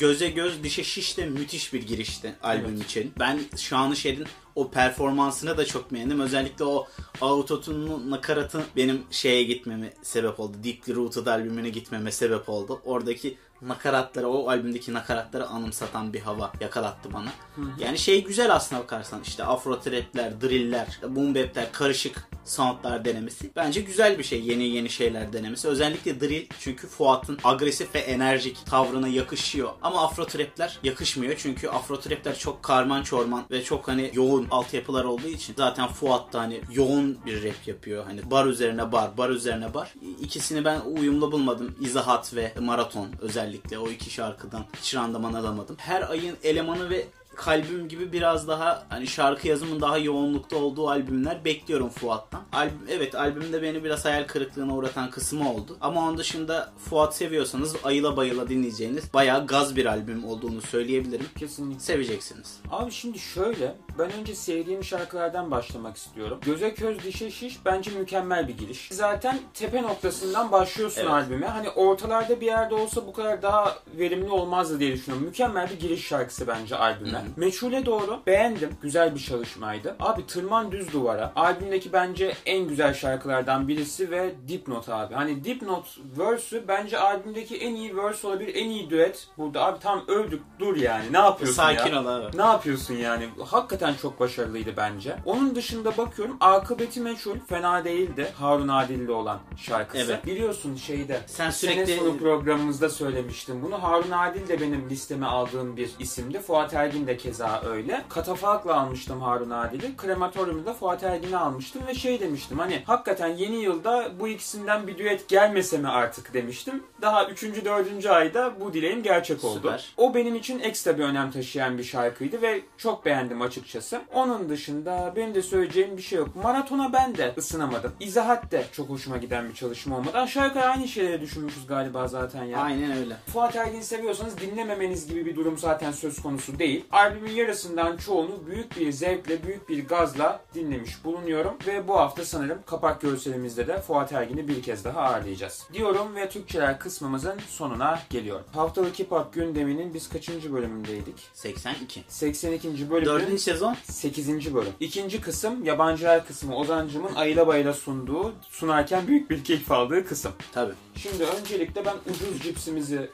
Göze 0.00 0.28
göz 0.30 0.62
dişe 0.64 0.84
şiş 0.84 1.16
de 1.18 1.26
müthiş 1.26 1.72
bir 1.72 1.82
girişti 1.82 2.34
albüm 2.42 2.74
Evet. 2.76 2.84
için. 2.84 3.12
Ben 3.18 3.40
Şanışer'in 3.56 4.26
o 4.54 4.70
performansını 4.70 5.56
da 5.56 5.64
çok 5.64 5.92
beğendim. 5.92 6.20
Özellikle 6.20 6.64
o 6.64 6.86
autotune'un 7.20 8.10
nakaratı 8.10 8.62
benim 8.76 9.02
şeye 9.10 9.42
gitmeme 9.42 9.92
sebep 10.02 10.40
oldu. 10.40 10.56
Deeply 10.64 10.94
Rooted 10.94 11.26
albümüne 11.26 11.68
gitmeme 11.68 12.12
sebep 12.12 12.48
oldu. 12.48 12.80
Oradaki 12.84 13.38
nakaratları, 13.62 14.28
o 14.28 14.48
albümdeki 14.48 14.94
nakaratları 14.94 15.46
anımsatan 15.46 16.12
bir 16.12 16.20
hava 16.20 16.52
yakalattı 16.60 17.12
bana. 17.12 17.32
Yani 17.78 17.98
şey 17.98 18.24
güzel 18.24 18.54
aslına 18.54 18.80
bakarsan 18.80 19.20
işte 19.24 19.44
afro 19.44 19.80
trapler, 19.80 20.40
driller, 20.40 21.00
boom 21.08 21.34
bap'ler, 21.34 21.72
karışık 21.72 22.28
soundlar 22.44 23.04
denemesi. 23.04 23.50
Bence 23.56 23.80
güzel 23.80 24.18
bir 24.18 24.24
şey 24.24 24.44
yeni 24.44 24.64
yeni 24.64 24.90
şeyler 24.90 25.32
denemesi. 25.32 25.68
Özellikle 25.68 26.20
drill 26.20 26.46
çünkü 26.60 26.86
Fuat'ın 26.86 27.38
agresif 27.44 27.94
ve 27.94 27.98
enerjik 27.98 28.66
tavrına 28.66 29.08
yakışıyor. 29.08 29.70
Ama 29.82 30.04
afro 30.04 30.26
trapler 30.26 30.78
yakışmıyor 30.82 31.34
çünkü 31.38 31.68
afro 31.68 32.00
trapler 32.00 32.38
çok 32.38 32.62
karman 32.62 33.02
çorman 33.02 33.44
ve 33.50 33.64
çok 33.64 33.88
hani 33.88 34.10
yoğun 34.14 34.39
altyapılar 34.50 35.04
olduğu 35.04 35.28
için 35.28 35.54
zaten 35.56 35.88
Fuat 35.88 36.32
da 36.32 36.40
hani 36.40 36.60
yoğun 36.72 37.18
bir 37.26 37.44
rap 37.44 37.66
yapıyor. 37.68 38.04
Hani 38.04 38.30
bar 38.30 38.46
üzerine 38.46 38.92
bar, 38.92 39.16
bar 39.18 39.30
üzerine 39.30 39.74
bar. 39.74 39.94
İkisini 40.20 40.64
ben 40.64 40.80
uyumlu 40.80 41.32
bulmadım. 41.32 41.74
İzahat 41.80 42.34
ve 42.34 42.52
Maraton 42.60 43.08
özellikle 43.20 43.78
o 43.78 43.88
iki 43.88 44.10
şarkıdan 44.10 44.64
hiç 44.76 44.94
randıman 44.94 45.34
alamadım. 45.34 45.76
Her 45.78 46.10
ayın 46.10 46.36
elemanı 46.42 46.90
ve 46.90 47.06
kalbim 47.34 47.88
gibi 47.88 48.12
biraz 48.12 48.48
daha 48.48 48.86
hani 48.88 49.06
şarkı 49.06 49.48
yazımın 49.48 49.80
daha 49.80 49.98
yoğunlukta 49.98 50.56
olduğu 50.56 50.88
albümler 50.88 51.44
bekliyorum 51.44 51.88
Fuat'tan. 51.88 52.39
Albüm, 52.52 52.86
evet 52.90 53.14
albümde 53.14 53.62
beni 53.62 53.84
biraz 53.84 54.04
hayal 54.04 54.24
kırıklığına 54.24 54.74
uğratan 54.74 55.10
kısmı 55.10 55.52
oldu. 55.52 55.76
Ama 55.80 56.00
onun 56.00 56.18
dışında 56.18 56.72
Fuat 56.90 57.16
seviyorsanız 57.16 57.76
ayıla 57.84 58.16
bayıla 58.16 58.48
dinleyeceğiniz 58.48 59.14
bayağı 59.14 59.46
gaz 59.46 59.76
bir 59.76 59.86
albüm 59.86 60.24
olduğunu 60.24 60.60
söyleyebilirim. 60.60 61.26
Kesinlikle. 61.38 61.80
Seveceksiniz. 61.80 62.60
Abi 62.70 62.90
şimdi 62.92 63.18
şöyle, 63.18 63.74
ben 63.98 64.12
önce 64.12 64.34
sevdiğim 64.34 64.84
şarkılardan 64.84 65.50
başlamak 65.50 65.96
istiyorum. 65.96 66.38
Göze 66.44 66.74
köz 66.74 67.04
dişe 67.04 67.30
şiş 67.30 67.64
bence 67.64 67.90
mükemmel 67.90 68.48
bir 68.48 68.58
giriş. 68.58 68.88
Zaten 68.92 69.38
tepe 69.54 69.82
noktasından 69.82 70.52
başlıyorsun 70.52 71.00
Evet. 71.00 71.10
albüme. 71.10 71.46
Hani 71.46 71.70
ortalarda 71.70 72.40
bir 72.40 72.46
yerde 72.46 72.74
olsa 72.74 73.06
bu 73.06 73.12
kadar 73.12 73.42
daha 73.42 73.78
verimli 73.98 74.30
olmazdı 74.30 74.80
diye 74.80 74.92
düşünüyorum. 74.92 75.26
Mükemmel 75.26 75.70
bir 75.70 75.80
giriş 75.80 76.06
şarkısı 76.06 76.46
bence 76.46 76.76
albüme. 76.76 77.24
Meçhule 77.36 77.86
doğru 77.86 78.20
beğendim. 78.26 78.70
Güzel 78.82 79.14
bir 79.14 79.20
çalışmaydı. 79.20 79.96
Abi 80.00 80.26
Tırman 80.26 80.72
Düz 80.72 80.92
Duvara 80.92 81.32
albümdeki 81.36 81.92
bence 81.92 82.34
en 82.46 82.68
güzel 82.68 82.94
şarkılardan 82.94 83.68
birisi 83.68 84.10
ve 84.10 84.34
Dipnot 84.48 84.88
abi. 84.88 85.14
Hani 85.14 85.44
Dipnot 85.44 85.98
verse'ü 86.18 86.64
bence 86.68 86.98
albümdeki 86.98 87.56
en 87.56 87.74
iyi 87.74 87.96
verse 87.96 88.26
olabilir. 88.26 88.54
En 88.54 88.70
iyi 88.70 88.90
düet 88.90 89.28
burada. 89.38 89.64
Abi 89.64 89.78
tam 89.78 90.04
öldük 90.08 90.42
dur 90.58 90.76
yani. 90.76 91.12
Ne 91.12 91.18
yapıyorsun 91.18 91.62
ya? 91.62 91.78
Sakin 91.78 91.96
ol 91.96 92.06
abi. 92.06 92.38
Ne 92.38 92.42
yapıyorsun 92.42 92.94
yani? 92.94 93.28
Hakikaten 93.46 93.94
çok 94.02 94.20
başarılıydı 94.20 94.70
bence. 94.76 95.16
Onun 95.24 95.54
dışında 95.54 95.96
bakıyorum 95.96 96.36
akıbeti 96.40 97.00
meçhul 97.00 97.38
fena 97.48 97.84
değildi. 97.84 98.32
Harun 98.38 98.68
Adil'le 98.68 99.08
olan 99.08 99.38
şarkısı. 99.56 100.04
Evet. 100.04 100.26
Biliyorsun 100.26 100.76
şeyde. 100.76 101.20
Sen 101.26 101.50
Sene 101.50 101.72
sürekli 101.72 101.96
sonu 101.96 102.18
programımızda 102.18 102.88
söylemiştim 102.88 103.62
bunu. 103.62 103.82
Harun 103.82 104.10
Adil 104.10 104.48
de 104.48 104.60
benim 104.60 104.90
listeme 104.90 105.26
aldığım 105.26 105.76
bir 105.76 105.90
isimdi. 105.98 106.38
Fuat 106.38 106.74
Ergin 106.74 107.06
de 107.06 107.16
keza 107.16 107.62
öyle. 107.66 108.04
Katafalk'la 108.08 108.80
almıştım 108.80 109.20
Harun 109.20 109.50
Adil'i. 109.50 109.96
Krematoryumda 109.96 110.74
Fuat 110.74 111.02
Ergin'i 111.04 111.36
almıştım 111.36 111.82
ve 111.86 111.94
şey 111.94 112.20
demiştim 112.20 112.29
hani 112.58 112.82
hakikaten 112.86 113.28
yeni 113.28 113.56
yılda 113.56 114.10
bu 114.20 114.28
ikisinden 114.28 114.86
bir 114.86 114.98
düet 114.98 115.28
gelmese 115.28 115.78
mi 115.78 115.88
artık 115.88 116.34
demiştim. 116.34 116.82
Daha 117.02 117.26
3. 117.26 117.42
4. 117.64 118.06
ayda 118.06 118.60
bu 118.60 118.72
dileğim 118.72 119.02
gerçek 119.02 119.44
oldu. 119.44 119.56
Süper. 119.56 119.92
O 119.96 120.14
benim 120.14 120.34
için 120.34 120.58
ekstra 120.58 120.98
bir 120.98 121.04
önem 121.04 121.30
taşıyan 121.30 121.78
bir 121.78 121.84
şarkıydı 121.84 122.42
ve 122.42 122.60
çok 122.78 123.04
beğendim 123.04 123.42
açıkçası. 123.42 124.00
Onun 124.14 124.48
dışında 124.48 125.12
benim 125.16 125.34
de 125.34 125.42
söyleyeceğim 125.42 125.96
bir 125.96 126.02
şey 126.02 126.18
yok. 126.18 126.36
Maratona 126.42 126.92
ben 126.92 127.16
de 127.16 127.34
ısınamadım. 127.38 127.92
İzahat 128.00 128.52
de 128.52 128.64
çok 128.72 128.88
hoşuma 128.88 129.16
giden 129.16 129.48
bir 129.48 129.54
çalışma 129.54 129.96
olmadı. 129.96 130.18
Aşağı 130.18 130.46
yukarı 130.46 130.64
aynı 130.64 130.88
şeyleri 130.88 131.20
düşünmüşüz 131.20 131.66
galiba 131.66 132.08
zaten 132.08 132.44
ya. 132.44 132.58
Aynen 132.58 132.96
öyle. 132.96 133.16
Fuat 133.32 133.56
Ergin'i 133.56 133.84
seviyorsanız 133.84 134.38
dinlememeniz 134.38 135.06
gibi 135.08 135.26
bir 135.26 135.36
durum 135.36 135.58
zaten 135.58 135.92
söz 135.92 136.22
konusu 136.22 136.58
değil. 136.58 136.84
Albümün 136.92 137.30
yarısından 137.32 137.96
çoğunu 137.96 138.46
büyük 138.46 138.76
bir 138.76 138.92
zevkle, 138.92 139.42
büyük 139.42 139.68
bir 139.68 139.88
gazla 139.88 140.40
dinlemiş 140.54 141.04
bulunuyorum. 141.04 141.54
Ve 141.66 141.88
bu 141.88 141.96
hafta 141.96 142.19
sanırım 142.24 142.58
kapak 142.66 143.00
görselimizde 143.00 143.66
de 143.66 143.80
Fuat 143.80 144.12
Ergin'i 144.12 144.48
bir 144.48 144.62
kez 144.62 144.84
daha 144.84 145.00
ağırlayacağız. 145.00 145.66
Diyorum 145.72 146.14
ve 146.16 146.28
Türkçeler 146.28 146.78
kısmımızın 146.78 147.40
sonuna 147.48 148.02
geliyorum. 148.10 148.44
Haftalık 148.52 148.98
Hip 148.98 149.10
Hop 149.10 149.34
gündeminin 149.34 149.94
biz 149.94 150.08
kaçıncı 150.08 150.52
bölümündeydik? 150.52 151.14
82. 151.34 152.04
82. 152.08 152.90
bölümün 152.90 153.06
Dördüncü 153.06 153.38
sezon 153.38 153.76
8. 153.84 154.54
bölüm. 154.54 154.72
İkinci 154.80 155.20
kısım 155.20 155.64
yabancılar 155.64 156.26
kısmı 156.26 156.56
Ozancım'ın 156.56 157.14
ayıla 157.14 157.46
bayıla 157.46 157.72
sunduğu, 157.72 158.32
sunarken 158.50 159.06
büyük 159.06 159.30
bir 159.30 159.44
keyif 159.44 159.72
aldığı 159.72 160.06
kısım. 160.06 160.32
tabi. 160.52 160.72
Şimdi 160.96 161.24
öncelikle 161.24 161.84
ben 161.84 161.94
ucuz 162.10 162.42
cipsimizi 162.42 163.10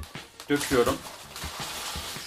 döküyorum. 0.51 0.95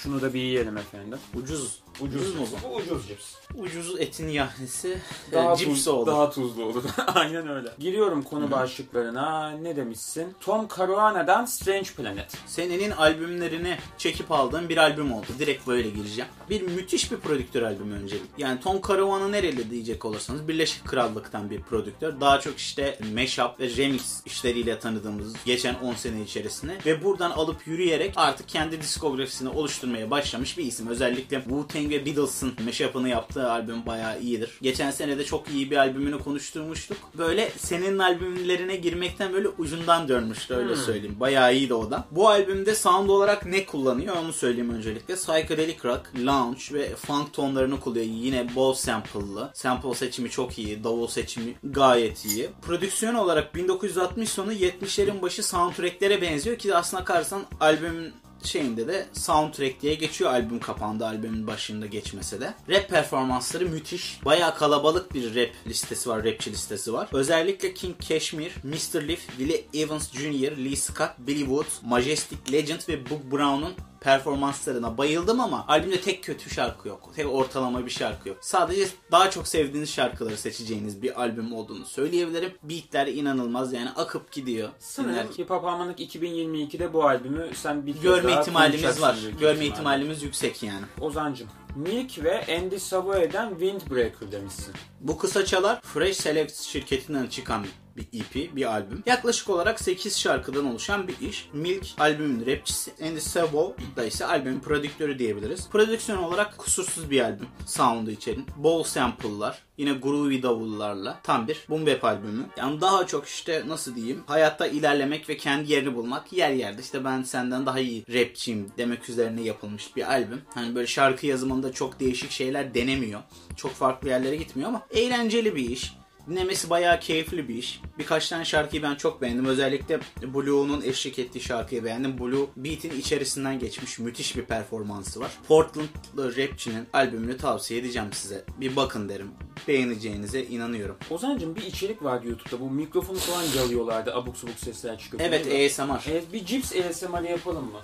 Şunu 0.04 0.22
da 0.22 0.34
bir 0.34 0.40
yiyelim 0.40 0.78
efendim. 0.78 1.20
Ucuz. 1.36 1.80
Ucuz, 2.02 2.22
Ucuz 2.22 2.36
mu 2.36 2.46
cips. 2.46 2.64
Bu 2.64 2.76
ucuz 2.76 3.08
cips. 3.08 3.26
Ucuz 3.56 4.00
etin 4.00 4.28
yahnisi 4.28 4.98
Daha, 5.32 5.46
daha 5.46 5.56
tuz, 5.56 5.66
cips 5.66 5.88
oldu. 5.88 6.12
daha 6.12 6.30
tuzlu 6.30 6.64
olur. 6.66 6.84
Aynen 7.16 7.48
öyle. 7.50 7.70
Giriyorum 7.80 8.24
konu 8.24 8.52
başlıklarına. 8.52 9.50
Ne 9.50 9.76
demişsin? 9.76 10.34
Tom 10.40 10.68
Caruana'dan 10.78 11.46
Strange 11.46 11.90
Planet. 11.98 12.38
Senenin 12.48 12.92
albümlerini 12.92 13.78
çekip 13.98 14.32
aldığım 14.32 14.70
bir 14.70 14.78
albüm 14.78 15.14
oldu. 15.14 15.26
Direkt 15.40 15.68
böyle 15.68 15.90
gireceğim. 15.90 16.30
Bir 16.50 16.62
müthiş 16.62 17.12
bir 17.12 17.18
prodüktör 17.18 17.62
albümü 17.62 17.96
öncelik. 17.96 18.26
Yani 18.38 18.60
Tom 18.60 18.82
Caruana 18.88 19.28
nereli 19.28 19.72
diyecek 19.72 20.06
olursanız 20.06 20.48
Birleşik 20.48 20.86
Krallık'tan 20.86 21.50
bir 21.50 21.62
prodüktör. 21.62 22.22
Daha 22.22 22.40
çok 22.40 22.58
işte 22.58 23.00
mashup 23.16 23.60
ve 23.60 23.78
remix 23.78 24.22
işleriyle 24.26 24.80
tanıdığımız 24.80 25.34
geçen 25.46 25.76
10 25.76 25.94
sene 25.94 26.22
içerisinde. 26.22 26.78
Ve 26.86 27.04
buradan 27.04 27.32
alıp 27.32 27.68
yürüyerek 27.68 28.14
artık 28.16 28.50
kendi 28.50 28.82
diskografisini 28.82 29.50
oluşturmaya 29.50 30.12
başlamış 30.12 30.58
bir 30.58 30.64
isim. 30.66 30.88
Özellikle 30.88 31.38
Wu-Tang 31.38 31.89
ve 31.90 32.06
Beatles'ın 32.06 32.54
mashup'ını 32.66 33.10
yaptığı 33.10 33.52
albüm 33.52 33.86
bayağı 33.86 34.22
iyidir. 34.22 34.58
Geçen 34.62 34.92
sene 34.92 35.18
de 35.18 35.26
çok 35.26 35.50
iyi 35.50 35.72
bir 35.72 35.78
albümünü 35.78 36.20
konuşturmuştuk. 36.20 36.98
Böyle 37.18 37.50
senin 37.58 38.00
albümlerine 38.00 38.76
girmekten 38.76 39.34
böyle 39.34 39.48
ucundan 39.48 40.08
dönmüştü 40.08 40.54
öyle 40.54 40.76
Hmm. 40.76 40.82
söyleyeyim. 40.84 41.16
Bayağı 41.20 41.56
iyiydi 41.56 41.74
o 41.74 41.92
da. 41.92 42.06
Bu 42.12 42.30
albümde 42.30 42.76
sound 42.76 43.10
olarak 43.10 43.46
ne 43.46 43.66
kullanıyor 43.66 44.16
onu 44.16 44.34
söyleyeyim 44.34 44.70
öncelikle. 44.74 45.16
Psychedelic 45.16 45.78
rock, 45.86 46.02
lounge 46.26 46.62
ve 46.74 46.96
funk 46.96 47.34
tonlarını 47.34 47.80
kullanıyor. 47.80 48.06
Yine 48.06 48.56
bol 48.56 48.74
sample'lı. 48.74 49.52
Sample 49.54 49.94
seçimi 49.96 50.30
çok 50.30 50.60
iyi. 50.60 50.84
Davul 50.84 51.08
seçimi 51.08 51.56
gayet 51.64 52.26
iyi. 52.26 52.50
Prodüksiyon 52.62 53.16
olarak 53.16 53.56
1960 53.56 54.30
sonu 54.30 54.54
70'lerin 54.54 55.22
başı 55.22 55.44
soundtracklere 55.44 56.22
benziyor 56.22 56.58
ki 56.58 56.76
aslına 56.76 57.02
bakarsan 57.02 57.42
albümün 57.60 58.14
şeyinde 58.44 58.88
de 58.88 59.08
soundtrack 59.14 59.82
diye 59.82 59.96
geçiyor 59.96 60.32
albüm 60.32 60.60
kapağında 60.60 61.08
albümün 61.08 61.48
başında 61.48 61.86
geçmese 61.86 62.42
de. 62.42 62.54
Rap 62.70 62.90
performansları 62.90 63.66
müthiş. 63.66 64.20
Bayağı 64.26 64.56
kalabalık 64.56 65.14
bir 65.14 65.36
rap 65.36 65.50
listesi 65.68 66.10
var, 66.10 66.24
rapçi 66.24 66.52
listesi 66.52 66.94
var. 66.94 67.10
Özellikle 67.14 67.74
King 67.74 67.96
Cashmere, 68.00 68.52
Mr. 68.64 69.08
Leaf, 69.08 69.20
Willie 69.38 69.66
Evans 69.74 70.12
Jr., 70.12 70.58
Lee 70.58 70.76
Scott, 70.76 71.12
Billy 71.18 71.40
Wood, 71.40 71.68
Majestic 71.84 72.38
Legend 72.52 72.80
ve 72.90 73.10
Boog 73.10 73.32
Brown'un 73.32 73.74
performanslarına 74.02 74.98
bayıldım 74.98 75.40
ama 75.40 75.66
albümde 75.68 76.02
tek 76.02 76.24
kötü 76.24 76.50
şarkı 76.50 76.88
yok. 76.88 77.12
Tek 77.16 77.34
ortalama 77.34 77.86
bir 77.86 77.92
şarkı 77.92 78.30
yok. 78.30 78.38
Sadece 78.42 78.88
daha 79.12 79.32
çok 79.32 79.48
sevdiğiniz 79.48 79.90
şarkıları 79.90 80.38
seçeceğiniz 80.38 81.02
bir 81.02 81.22
albüm 81.22 81.54
olduğunu 81.54 81.86
söyleyebilirim. 81.86 82.52
Beatler 82.64 83.08
inanılmaz 83.08 83.74
yani 83.74 83.90
akıp 83.90 84.32
gidiyor. 84.32 84.70
Sanırım 84.80 85.28
Hip 85.38 85.50
Hop 85.50 85.64
Harmonic 85.64 86.06
2022'de 86.06 86.94
bu 86.94 87.08
albümü 87.08 87.50
sen 87.56 87.86
bir 87.86 87.96
Görme 88.02 88.32
ihtimalimiz 88.32 89.02
var. 89.02 89.18
Görme 89.40 89.66
ihtimalimiz 89.66 90.24
yüksek 90.24 90.64
yani. 90.64 90.86
Ozancım. 91.02 91.48
Milk 91.76 92.24
ve 92.24 92.46
Andy 92.58 92.80
Savoy'den 92.80 93.50
Windbreaker 93.50 94.32
demişsin. 94.32 94.74
Bu 95.02 95.18
kısaçalar 95.18 95.82
Fresh 95.82 96.18
Select 96.18 96.62
şirketinden 96.62 97.28
çıkan 97.28 97.66
bir 97.98 98.20
EP, 98.20 98.56
bir 98.56 98.66
albüm. 98.66 99.04
Yaklaşık 99.06 99.50
olarak 99.50 99.82
8 99.82 100.20
şarkıdan 100.20 100.66
oluşan 100.66 101.08
bir 101.08 101.20
iş. 101.20 101.50
Milk 101.54 101.86
albümün 101.98 102.46
rapçisi, 102.46 102.92
Andy 103.04 103.20
Savo 103.20 103.76
da 103.96 104.06
ise 104.06 104.26
albümün 104.26 104.60
prodüktörü 104.60 105.20
diyebiliriz. 105.20 105.70
Prodüksiyon 105.70 106.24
olarak 106.24 106.58
kusursuz 106.58 107.12
bir 107.12 107.22
albüm. 107.22 107.48
Sound'u 107.66 108.12
içerin. 108.12 108.46
Bol 108.58 108.84
sample'lar. 108.84 109.62
Yine 109.78 109.94
groovy 109.94 110.44
davullarla. 110.44 111.20
Tam 111.24 111.48
bir 111.48 111.66
boom 111.70 111.86
bap 111.86 112.04
albümü. 112.04 112.46
Yani 112.58 112.82
daha 112.82 113.08
çok 113.08 113.28
işte 113.28 113.64
nasıl 113.68 113.96
diyeyim 113.96 114.24
hayatta 114.26 114.68
ilerlemek 114.68 115.30
ve 115.30 115.38
kendi 115.38 115.72
yerini 115.72 115.96
bulmak. 115.96 116.34
Yer 116.34 116.52
yerde 116.52 116.82
işte 116.82 117.06
ben 117.06 117.24
senden 117.24 117.66
daha 117.66 117.80
iyi 117.80 118.06
rapçiyim 118.14 118.72
demek 118.78 119.10
üzerine 119.10 119.42
yapılmış 119.42 119.96
bir 119.96 120.12
albüm. 120.12 120.42
Hani 120.54 120.76
böyle 120.76 120.88
şarkı 120.88 121.28
yazımında 121.28 121.72
çok 121.72 122.00
değişik 122.00 122.32
şeyler 122.32 122.74
denemiyor. 122.74 123.22
Çok 123.56 123.72
farklı 123.72 124.10
yerlere 124.10 124.36
gitmiyor 124.36 124.70
ama 124.70 124.82
eğlenceli 124.92 125.56
bir 125.56 125.70
iş. 125.70 125.99
Dinlemesi 126.30 126.70
bayağı 126.70 127.00
keyifli 127.00 127.50
bir 127.50 127.56
iş. 127.56 127.82
Birkaç 128.00 128.30
tane 128.30 128.46
şarkıyı 128.46 128.84
ben 128.84 128.96
çok 128.96 129.22
beğendim. 129.22 129.46
Özellikle 129.46 130.00
Blue'nun 130.22 130.82
eşlik 130.82 131.20
ettiği 131.20 131.42
şarkıyı 131.42 131.84
beğendim. 131.84 132.20
Blue 132.20 132.48
beat'in 132.58 133.00
içerisinden 133.00 133.60
geçmiş 133.60 134.00
müthiş 134.00 134.38
bir 134.38 134.46
performansı 134.46 135.20
var. 135.20 135.32
Portland'lı 135.48 136.38
rapçinin 136.38 136.88
albümünü 136.94 137.38
tavsiye 137.38 137.80
edeceğim 137.80 138.10
size. 138.14 138.46
Bir 138.58 138.76
bakın 138.76 139.10
derim. 139.10 139.32
Beğeneceğinize 139.68 140.44
inanıyorum. 140.44 140.98
Ozancım 141.10 141.56
bir 141.56 141.62
içerik 141.62 142.04
vardı 142.04 142.28
YouTube'da. 142.28 142.60
Bu 142.60 142.70
mikrofonu 142.70 143.18
falan 143.18 143.44
yalıyorlardı. 143.44 144.16
Abuk 144.16 144.38
subuk 144.38 144.60
sesler 144.60 145.00
çıkıyor. 145.00 145.24
Evet? 145.24 145.46
ASMR. 145.46 146.12
Evet 146.12 146.34
bir 146.34 146.46
cips 146.46 146.76
ASMR 146.76 147.30
yapalım 147.30 147.66
mı? 147.66 147.82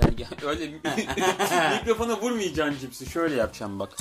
Gel 0.00 0.12
gel. 0.16 0.28
Öyle 0.48 0.66
mikrofona 1.80 2.20
vurmayacaksın 2.20 2.80
cipsi. 2.80 3.06
Şöyle 3.06 3.34
yapacağım 3.34 3.78
bak. 3.78 3.96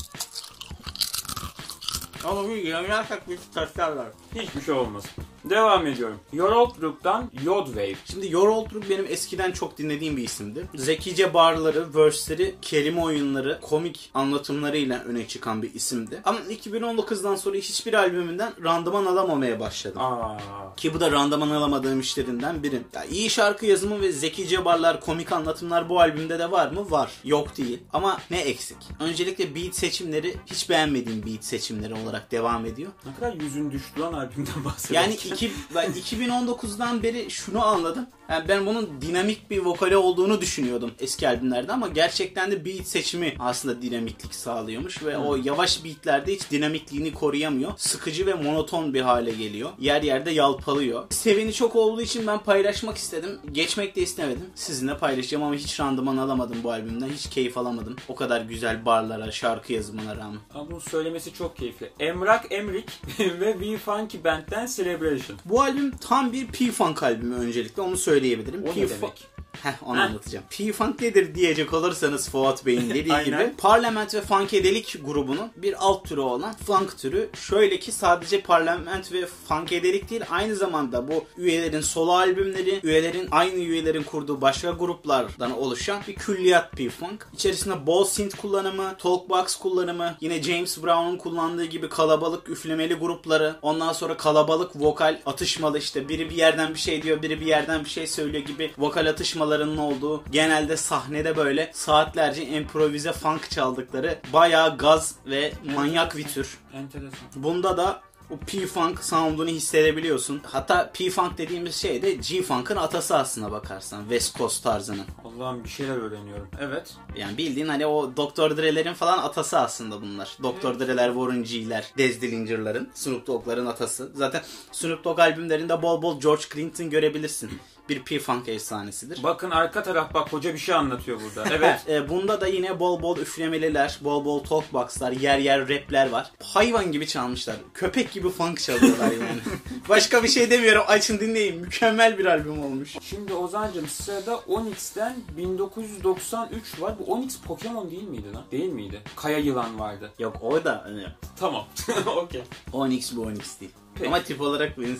Ama 2.25 2.49
bir 2.49 2.63
yanarsak 2.63 3.29
bir 3.29 3.39
taşlarlar. 3.53 4.07
Hiçbir 4.35 4.61
şey 4.61 4.73
olmaz. 4.73 5.03
Devam 5.45 5.87
ediyorum. 5.87 6.19
Yoroltruk'tan 6.33 7.31
Yodwave. 7.43 7.95
Şimdi 8.11 8.31
Your 8.31 8.47
Old 8.47 8.73
Rook 8.73 8.89
benim 8.89 9.05
eskiden 9.09 9.51
çok 9.51 9.77
dinlediğim 9.77 10.17
bir 10.17 10.23
isimdi. 10.23 10.67
Zekice 10.75 11.33
barları, 11.33 11.95
verse'leri, 11.95 12.55
kelime 12.61 13.01
oyunları, 13.01 13.59
komik 13.61 14.11
anlatımlarıyla 14.13 15.03
öne 15.03 15.27
çıkan 15.27 15.61
bir 15.61 15.73
isimdi. 15.73 16.21
Ama 16.25 16.39
2019'dan 16.39 17.35
sonra 17.35 17.57
hiçbir 17.57 17.93
albümünden 17.93 18.53
randıman 18.63 19.05
alamamaya 19.05 19.59
başladım. 19.59 20.01
Aa, 20.01 20.37
Ki 20.77 20.93
bu 20.93 20.99
da 20.99 21.11
randıman 21.11 21.51
alamadığım 21.51 21.99
işlerinden 21.99 22.63
biri. 22.63 22.81
Ya 22.93 23.03
iyi 23.05 23.29
şarkı 23.29 23.65
yazımı 23.65 24.01
ve 24.01 24.11
zekice 24.11 24.65
barlar, 24.65 25.01
komik 25.01 25.31
anlatımlar 25.31 25.89
bu 25.89 25.99
albümde 25.99 26.39
de 26.39 26.51
var 26.51 26.71
mı? 26.71 26.91
Var. 26.91 27.11
Yok 27.23 27.57
değil. 27.57 27.79
Ama 27.93 28.19
ne 28.31 28.39
eksik? 28.39 28.77
Öncelikle 28.99 29.55
beat 29.55 29.75
seçimleri 29.75 30.35
hiç 30.45 30.69
beğenmediğim 30.69 31.25
beat 31.25 31.43
seçimleri 31.45 31.93
olarak 31.93 32.10
devam 32.31 32.65
ediyor. 32.65 32.91
ne 33.05 33.15
kadar 33.15 33.33
yüzün 33.33 33.71
düştü 33.71 34.01
lan 34.01 34.13
albümden 34.13 34.65
bahsederken. 34.65 35.01
Yani 35.01 35.13
iki, 35.13 35.51
ben 35.75 35.91
2019'dan 35.91 37.03
beri 37.03 37.31
şunu 37.31 37.65
anladım. 37.65 38.07
Yani 38.31 38.47
ben 38.47 38.65
bunun 38.65 38.89
dinamik 39.01 39.49
bir 39.49 39.59
vokali 39.59 39.97
olduğunu 39.97 40.41
düşünüyordum 40.41 40.91
eski 40.99 41.27
albümlerde 41.27 41.73
ama 41.73 41.87
gerçekten 41.87 42.51
de 42.51 42.65
beat 42.65 42.87
seçimi 42.87 43.33
aslında 43.39 43.81
dinamiklik 43.81 44.35
sağlıyormuş 44.35 45.03
ve 45.03 45.17
o 45.17 45.35
yavaş 45.35 45.83
beatlerde 45.83 46.33
hiç 46.33 46.51
dinamikliğini 46.51 47.13
koruyamıyor. 47.13 47.71
Sıkıcı 47.77 48.25
ve 48.25 48.33
monoton 48.33 48.93
bir 48.93 49.01
hale 49.01 49.31
geliyor. 49.31 49.69
Yer 49.79 50.01
yerde 50.01 50.31
yalpalıyor. 50.31 51.03
Seveni 51.09 51.53
çok 51.53 51.75
olduğu 51.75 52.01
için 52.01 52.27
ben 52.27 52.39
paylaşmak 52.39 52.97
istedim. 52.97 53.39
Geçmek 53.51 53.95
de 53.95 54.01
istemedim. 54.01 54.45
Sizinle 54.55 54.97
paylaşacağım 54.97 55.43
ama 55.43 55.55
hiç 55.55 55.79
randıman 55.79 56.17
alamadım 56.17 56.57
bu 56.63 56.71
albümden. 56.71 57.09
Hiç 57.09 57.29
keyif 57.29 57.57
alamadım. 57.57 57.95
O 58.07 58.15
kadar 58.15 58.41
güzel 58.41 58.85
barlara, 58.85 59.31
şarkı 59.31 59.73
yazımına 59.73 60.15
rağmen. 60.15 60.39
Ama 60.53 60.71
bunu 60.71 60.81
söylemesi 60.81 61.33
çok 61.33 61.57
keyifli. 61.57 61.89
Emrak 61.99 62.51
Emrik 62.51 62.89
ve 63.19 63.53
We 63.53 63.77
Funky 63.77 64.23
Band'den 64.23 64.67
Celebration. 64.75 65.37
Bu 65.45 65.61
albüm 65.61 65.91
tam 65.97 66.33
bir 66.33 66.47
P-Funk 66.47 67.03
albümü 67.03 67.35
öncelikle 67.35 67.81
onu 67.81 67.97
söyleyebilirim. 68.21 68.63
O 68.63 68.67
ne 68.67 68.71
P-Funk- 68.71 68.89
demek? 69.01 69.27
Heh 69.63 69.83
onu 69.85 69.97
Heh. 69.97 70.03
anlatacağım. 70.03 70.45
P-Funk 70.49 71.01
nedir 71.01 71.35
diyecek 71.35 71.73
olursanız 71.73 72.29
Fuat 72.29 72.65
Bey'in 72.65 72.89
dediği 72.93 73.23
gibi 73.25 73.53
Parlament 73.57 74.15
ve 74.15 74.21
Funkadelik 74.21 74.97
grubunun 75.05 75.51
bir 75.55 75.75
alt 75.85 76.05
türü 76.09 76.19
olan 76.19 76.53
funk 76.53 76.97
türü. 76.97 77.29
Şöyle 77.33 77.79
ki 77.79 77.91
sadece 77.91 78.41
Parlament 78.41 79.11
ve 79.13 79.25
Funkadelik 79.25 80.09
değil 80.09 80.21
aynı 80.29 80.55
zamanda 80.55 81.07
bu 81.07 81.25
üyelerin 81.37 81.81
solo 81.81 82.11
albümleri, 82.11 82.79
üyelerin 82.83 83.27
aynı 83.31 83.55
üyelerin 83.55 84.03
kurduğu 84.03 84.41
başka 84.41 84.71
gruplardan 84.71 85.59
oluşan 85.59 86.01
bir 86.07 86.15
külliyat 86.15 86.71
P-Funk. 86.71 87.27
İçerisinde 87.33 87.87
bol 87.87 88.05
synth 88.05 88.37
kullanımı, 88.37 88.97
talkbox 88.97 89.55
kullanımı, 89.55 90.15
yine 90.21 90.43
James 90.43 90.83
Brown'un 90.83 91.17
kullandığı 91.17 91.65
gibi 91.65 91.89
kalabalık 91.89 92.49
üflemeli 92.49 92.93
grupları, 92.93 93.55
ondan 93.61 93.93
sonra 93.93 94.17
kalabalık 94.17 94.71
vokal 94.75 95.19
atışmalı 95.25 95.77
işte 95.79 96.09
biri 96.09 96.29
bir 96.29 96.35
yerden 96.35 96.73
bir 96.73 96.79
şey 96.79 97.01
diyor, 97.01 97.21
biri 97.21 97.41
bir 97.41 97.45
yerden 97.45 97.83
bir 97.83 97.89
şey 97.89 98.07
söylüyor 98.07 98.45
gibi 98.45 98.71
vokal 98.77 99.05
atışmalarının 99.41 99.77
olduğu, 99.77 100.23
genelde 100.31 100.77
sahnede 100.77 101.37
böyle 101.37 101.71
saatlerce 101.73 102.45
improvize 102.45 103.11
funk 103.11 103.49
çaldıkları 103.51 104.19
bayağı 104.33 104.77
gaz 104.77 105.15
ve 105.25 105.53
manyak 105.75 106.17
bir 106.17 106.27
tür. 106.27 106.57
Enteresan. 106.73 107.19
Bunda 107.35 107.77
da 107.77 108.01
o 108.29 108.37
P-Funk 108.37 109.03
sound'unu 109.03 109.49
hissedebiliyorsun. 109.49 110.41
Hatta 110.43 110.91
P-Funk 110.93 111.37
dediğimiz 111.37 111.75
şey 111.75 112.01
de 112.01 112.11
G-Funk'ın 112.13 112.75
atası 112.75 113.17
aslına 113.17 113.51
bakarsan. 113.51 114.01
West 114.01 114.37
Coast 114.37 114.63
tarzının. 114.63 115.05
Allah'ım 115.25 115.63
bir 115.63 115.69
şeyler 115.69 115.97
öğreniyorum. 115.97 116.47
Evet. 116.59 116.95
Yani 117.15 117.37
bildiğin 117.37 117.67
hani 117.67 117.85
o 117.85 118.11
Dr. 118.17 118.57
Dre'lerin 118.57 118.93
falan 118.93 119.17
atası 119.17 119.59
aslında 119.59 120.01
bunlar. 120.01 120.37
Dr. 120.43 120.79
Dre'ler, 120.79 121.07
Warren 121.07 121.43
G'ler, 121.43 121.85
Dez 121.97 122.21
Dillinger'ların, 122.21 122.89
Snoop 122.93 123.27
Dogg'ların 123.27 123.65
atası. 123.65 124.11
Zaten 124.15 124.41
Snoop 124.71 125.03
Dogg 125.03 125.19
albümlerinde 125.19 125.81
bol 125.81 126.01
bol 126.01 126.19
George 126.21 126.43
Clinton 126.53 126.89
görebilirsin. 126.89 127.51
Bir 127.91 128.03
P-Funk 128.03 128.49
efsanesidir. 128.49 129.23
Bakın 129.23 129.51
arka 129.51 129.83
taraf 129.83 130.13
bak 130.13 130.33
hoca 130.33 130.53
bir 130.53 130.59
şey 130.59 130.75
anlatıyor 130.75 131.19
burada. 131.21 131.49
Evet. 131.55 131.89
E, 131.89 132.09
bunda 132.09 132.41
da 132.41 132.47
yine 132.47 132.79
bol 132.79 133.01
bol 133.01 133.17
üflemeliler, 133.17 133.99
bol 134.01 134.25
bol 134.25 134.43
talkboxlar, 134.43 135.11
yer 135.11 135.37
yer 135.37 135.69
rapler 135.69 136.09
var. 136.09 136.31
Hayvan 136.43 136.91
gibi 136.91 137.07
çalmışlar. 137.07 137.55
Köpek 137.73 138.11
gibi 138.11 138.29
funk 138.29 138.59
çalıyorlar 138.59 139.11
yani. 139.11 139.41
Başka 139.89 140.23
bir 140.23 140.27
şey 140.27 140.49
demiyorum. 140.49 140.83
Açın 140.87 141.19
dinleyin. 141.19 141.61
Mükemmel 141.61 142.17
bir 142.17 142.25
albüm 142.25 142.63
olmuş. 142.63 142.95
Şimdi 143.01 143.33
Ozan'cım 143.33 143.87
sırada 143.87 144.37
Onyx'ten 144.37 145.15
1993 145.37 146.81
var. 146.81 146.95
Bu 146.99 147.13
Onyx 147.13 147.37
Pokemon 147.37 147.91
değil 147.91 148.07
miydi 148.07 148.33
lan? 148.33 148.43
Değil 148.51 148.71
miydi? 148.73 149.01
Kaya 149.15 149.37
yılan 149.37 149.79
vardı. 149.79 150.11
Yok 150.19 150.37
o 150.41 150.63
da 150.63 150.81
hani 150.85 151.05
Tamam. 151.39 151.65
Okey. 152.05 152.43
Onyx 152.73 153.15
bu 153.15 153.21
Onyx 153.21 153.59
değil. 153.59 153.71
Peki. 153.95 154.07
Ama 154.07 154.23
tip 154.23 154.41
olarak 154.41 154.77
benziyor. 154.79 154.97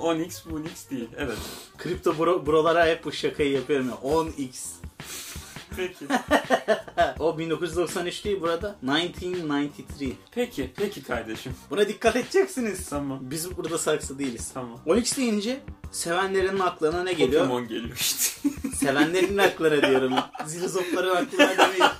Onyx 0.00 0.46
bu 0.46 0.54
Onyx 0.54 0.90
değil. 0.90 1.08
Evet. 1.16 1.38
Kripto 1.78 2.18
bro, 2.18 2.46
brolara 2.46 2.86
hep 2.86 3.04
bu 3.04 3.12
şakayı 3.12 3.52
yapıyorum 3.52 3.88
ya. 3.88 3.94
10x. 3.94 4.78
Peki. 5.76 6.04
O 7.18 7.38
1993 7.38 8.24
değil 8.24 8.40
burada. 8.40 8.76
1993. 8.82 10.12
Peki. 10.32 10.70
Peki 10.76 11.02
kardeşim. 11.02 11.54
Buna 11.70 11.88
dikkat 11.88 12.16
edeceksiniz. 12.16 12.88
Tamam. 12.88 13.18
Biz 13.22 13.56
burada 13.56 13.78
saksı 13.78 14.18
değiliz. 14.18 14.50
Tamam. 14.54 14.80
Onyx 14.86 15.16
deyince 15.16 15.60
sevenlerin 15.92 16.58
aklına 16.58 17.02
ne 17.02 17.12
geliyor? 17.12 17.42
Pokemon 17.42 17.68
geliyor 17.68 17.96
işte. 18.00 18.48
Sevenlerin 18.76 19.38
aklına 19.38 19.88
diyorum. 19.88 20.14
Zilizopların 20.46 21.16
aklına 21.16 21.50
demiyorum. 21.58 21.96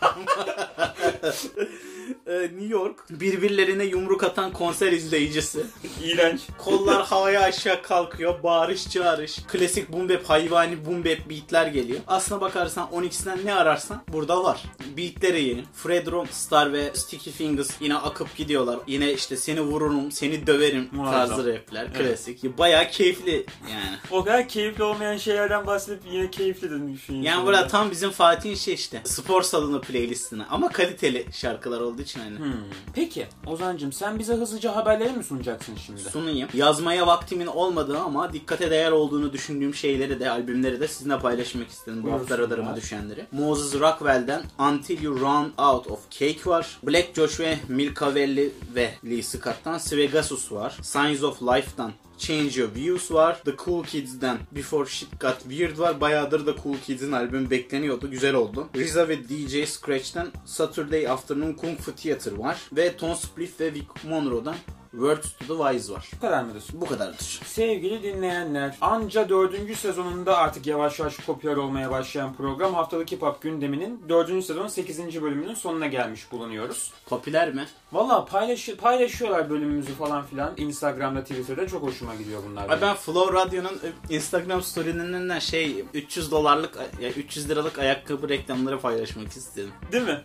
Ee, 2.26 2.32
New 2.42 2.64
York 2.64 3.04
birbirlerine 3.10 3.84
yumruk 3.84 4.24
atan 4.24 4.52
konser 4.52 4.92
izleyicisi. 4.92 5.66
İğrenç. 6.04 6.40
Kollar 6.58 7.06
havaya 7.06 7.40
aşağı 7.40 7.82
kalkıyor. 7.82 8.42
Bağırış 8.42 8.90
çağırış. 8.90 9.38
Klasik 9.48 9.92
boom 9.92 10.08
bap, 10.08 10.24
hayvani 10.24 10.86
boom 10.86 11.04
bap 11.04 11.30
beatler 11.30 11.66
geliyor. 11.66 12.00
Aslına 12.06 12.40
bakarsan 12.40 12.92
Onyx'ten 12.92 13.38
ne 13.44 13.54
ararsan 13.54 14.02
burada 14.08 14.44
var. 14.44 14.62
Beatleri 14.96 15.42
yeni. 15.44 15.64
Fred 15.74 16.08
Star 16.30 16.72
ve 16.72 16.90
Sticky 16.94 17.36
Fingers 17.36 17.70
yine 17.80 17.96
akıp 17.96 18.36
gidiyorlar. 18.36 18.78
Yine 18.86 19.12
işte 19.12 19.36
seni 19.36 19.60
vururum, 19.60 20.12
seni 20.12 20.46
döverim 20.46 20.88
Muazzam. 20.92 21.28
tarzı 21.28 21.54
rapler. 21.54 21.94
Klasik. 21.94 22.58
Bayağı 22.58 22.90
keyifli 22.90 23.46
yani. 23.70 23.96
O 24.10 24.24
kadar 24.24 24.48
keyifli 24.48 24.84
olmayan 24.84 25.16
şeylerden 25.16 25.66
bahsedip 25.66 26.02
yine 26.12 26.30
keyifli 26.30 26.70
de 26.70 26.92
düşünüyorum. 26.92 27.22
Yani 27.22 27.46
burada 27.46 27.66
tam 27.68 27.90
bizim 27.90 28.10
Fatih'in 28.10 28.54
şey 28.54 28.74
işte. 28.74 29.00
Spor 29.04 29.42
salonu 29.42 29.80
playlistine. 29.80 30.44
Ama 30.50 30.68
kaliteli 30.68 31.26
şarkılar 31.32 31.80
olduğu 31.98 32.02
için 32.02 32.20
hani. 32.20 32.38
Hmm. 32.38 32.52
Peki 32.94 33.26
Ozan'cım 33.46 33.92
sen 33.92 34.18
bize 34.18 34.34
hızlıca 34.34 34.76
haberleri 34.76 35.12
mi 35.12 35.24
sunacaksın 35.24 35.76
şimdi? 35.86 36.00
Sunayım. 36.00 36.48
Yazmaya 36.54 37.06
vaktimin 37.06 37.46
olmadığı 37.46 37.98
ama 37.98 38.32
dikkate 38.32 38.70
değer 38.70 38.92
olduğunu 38.92 39.32
düşündüğüm 39.32 39.74
şeyleri 39.74 40.20
de, 40.20 40.30
albümleri 40.30 40.80
de 40.80 40.88
sizinle 40.88 41.18
paylaşmak 41.18 41.68
istedim. 41.68 42.02
Bu 42.02 42.12
hafta 42.12 42.38
radarıma 42.38 42.76
düşenleri. 42.76 43.26
Moses 43.32 43.80
Rockwell'den 43.80 44.42
Until 44.58 45.02
You 45.02 45.20
Run 45.20 45.52
Out 45.58 45.86
of 45.86 46.10
Cake 46.10 46.50
var. 46.50 46.78
Black 46.82 47.14
Josh 47.14 47.40
ve 47.40 47.58
Milka 47.68 48.14
Belli 48.14 48.52
ve 48.74 48.90
Lee 49.04 49.22
Scott'tan 49.22 49.78
Svegasus 49.78 50.52
var. 50.52 50.78
Signs 50.82 51.22
of 51.22 51.42
Life'dan 51.42 51.92
Change 52.18 52.60
Your 52.60 52.74
Views 52.74 53.12
var. 53.12 53.42
The 53.44 53.56
Cool 53.64 53.84
Kids'den 53.84 54.38
Before 54.52 54.88
Shit 54.88 55.20
Got 55.20 55.38
Weird 55.42 55.78
var. 55.78 56.00
Bayağıdır 56.00 56.46
da 56.46 56.54
Cool 56.62 56.76
Kids'in 56.86 57.12
albümü 57.12 57.50
bekleniyordu. 57.50 58.10
Güzel 58.10 58.34
oldu. 58.34 58.68
RZA 58.76 59.08
ve 59.08 59.28
DJ 59.28 59.68
Scratch'ten 59.68 60.26
Saturday 60.44 61.08
Afternoon 61.08 61.52
Kung 61.52 61.78
Fu 61.78 61.94
Theater 61.94 62.32
var. 62.32 62.58
Ve 62.72 62.96
Tom 62.96 63.14
Spliff 63.14 63.60
ve 63.60 63.74
Vic 63.74 63.86
Monroe'dan 64.04 64.56
Words 64.90 65.32
to 65.32 65.44
the 65.46 65.54
Wise 65.54 65.92
var. 65.92 66.10
Bu 66.16 66.20
kadar 66.20 66.44
mıdır? 66.44 66.64
Bu 66.72 66.86
kadardır. 66.86 67.40
Sevgili 67.44 68.02
dinleyenler, 68.02 68.76
anca 68.80 69.28
dördüncü 69.28 69.74
sezonunda 69.74 70.36
artık 70.36 70.66
yavaş 70.66 70.98
yavaş 70.98 71.16
popüler 71.16 71.56
olmaya 71.56 71.90
başlayan 71.90 72.34
program 72.34 72.74
Haftalık 72.74 73.12
Hip 73.12 73.22
Hop 73.22 73.42
gündeminin 73.42 74.02
dördüncü 74.08 74.46
sezonun 74.46 74.68
8. 74.68 75.22
bölümünün 75.22 75.54
sonuna 75.54 75.86
gelmiş 75.86 76.32
bulunuyoruz. 76.32 76.92
Popüler 77.06 77.54
mi? 77.54 77.66
Valla 77.92 78.24
paylaşı, 78.24 78.76
paylaşıyorlar 78.76 79.50
bölümümüzü 79.50 79.94
falan 79.94 80.26
filan 80.26 80.54
Instagram'da, 80.56 81.22
Twitter'da 81.22 81.66
çok 81.68 81.82
hoşuma 81.82 82.14
gidiyor 82.14 82.42
bunlar. 82.50 82.70
Ay 82.70 82.80
ben 82.80 82.94
Flow 82.96 83.34
Radyo'nun 83.40 83.80
e, 84.10 84.14
Instagram 84.14 84.62
story'lerinden 84.62 85.38
şey 85.38 85.84
300 85.94 86.30
dolarlık 86.30 86.78
ya 87.00 87.10
300 87.10 87.48
liralık 87.50 87.78
ayakkabı 87.78 88.28
reklamları 88.28 88.80
paylaşmak 88.80 89.28
istedim. 89.28 89.70
Değil 89.92 90.04
mi? 90.04 90.20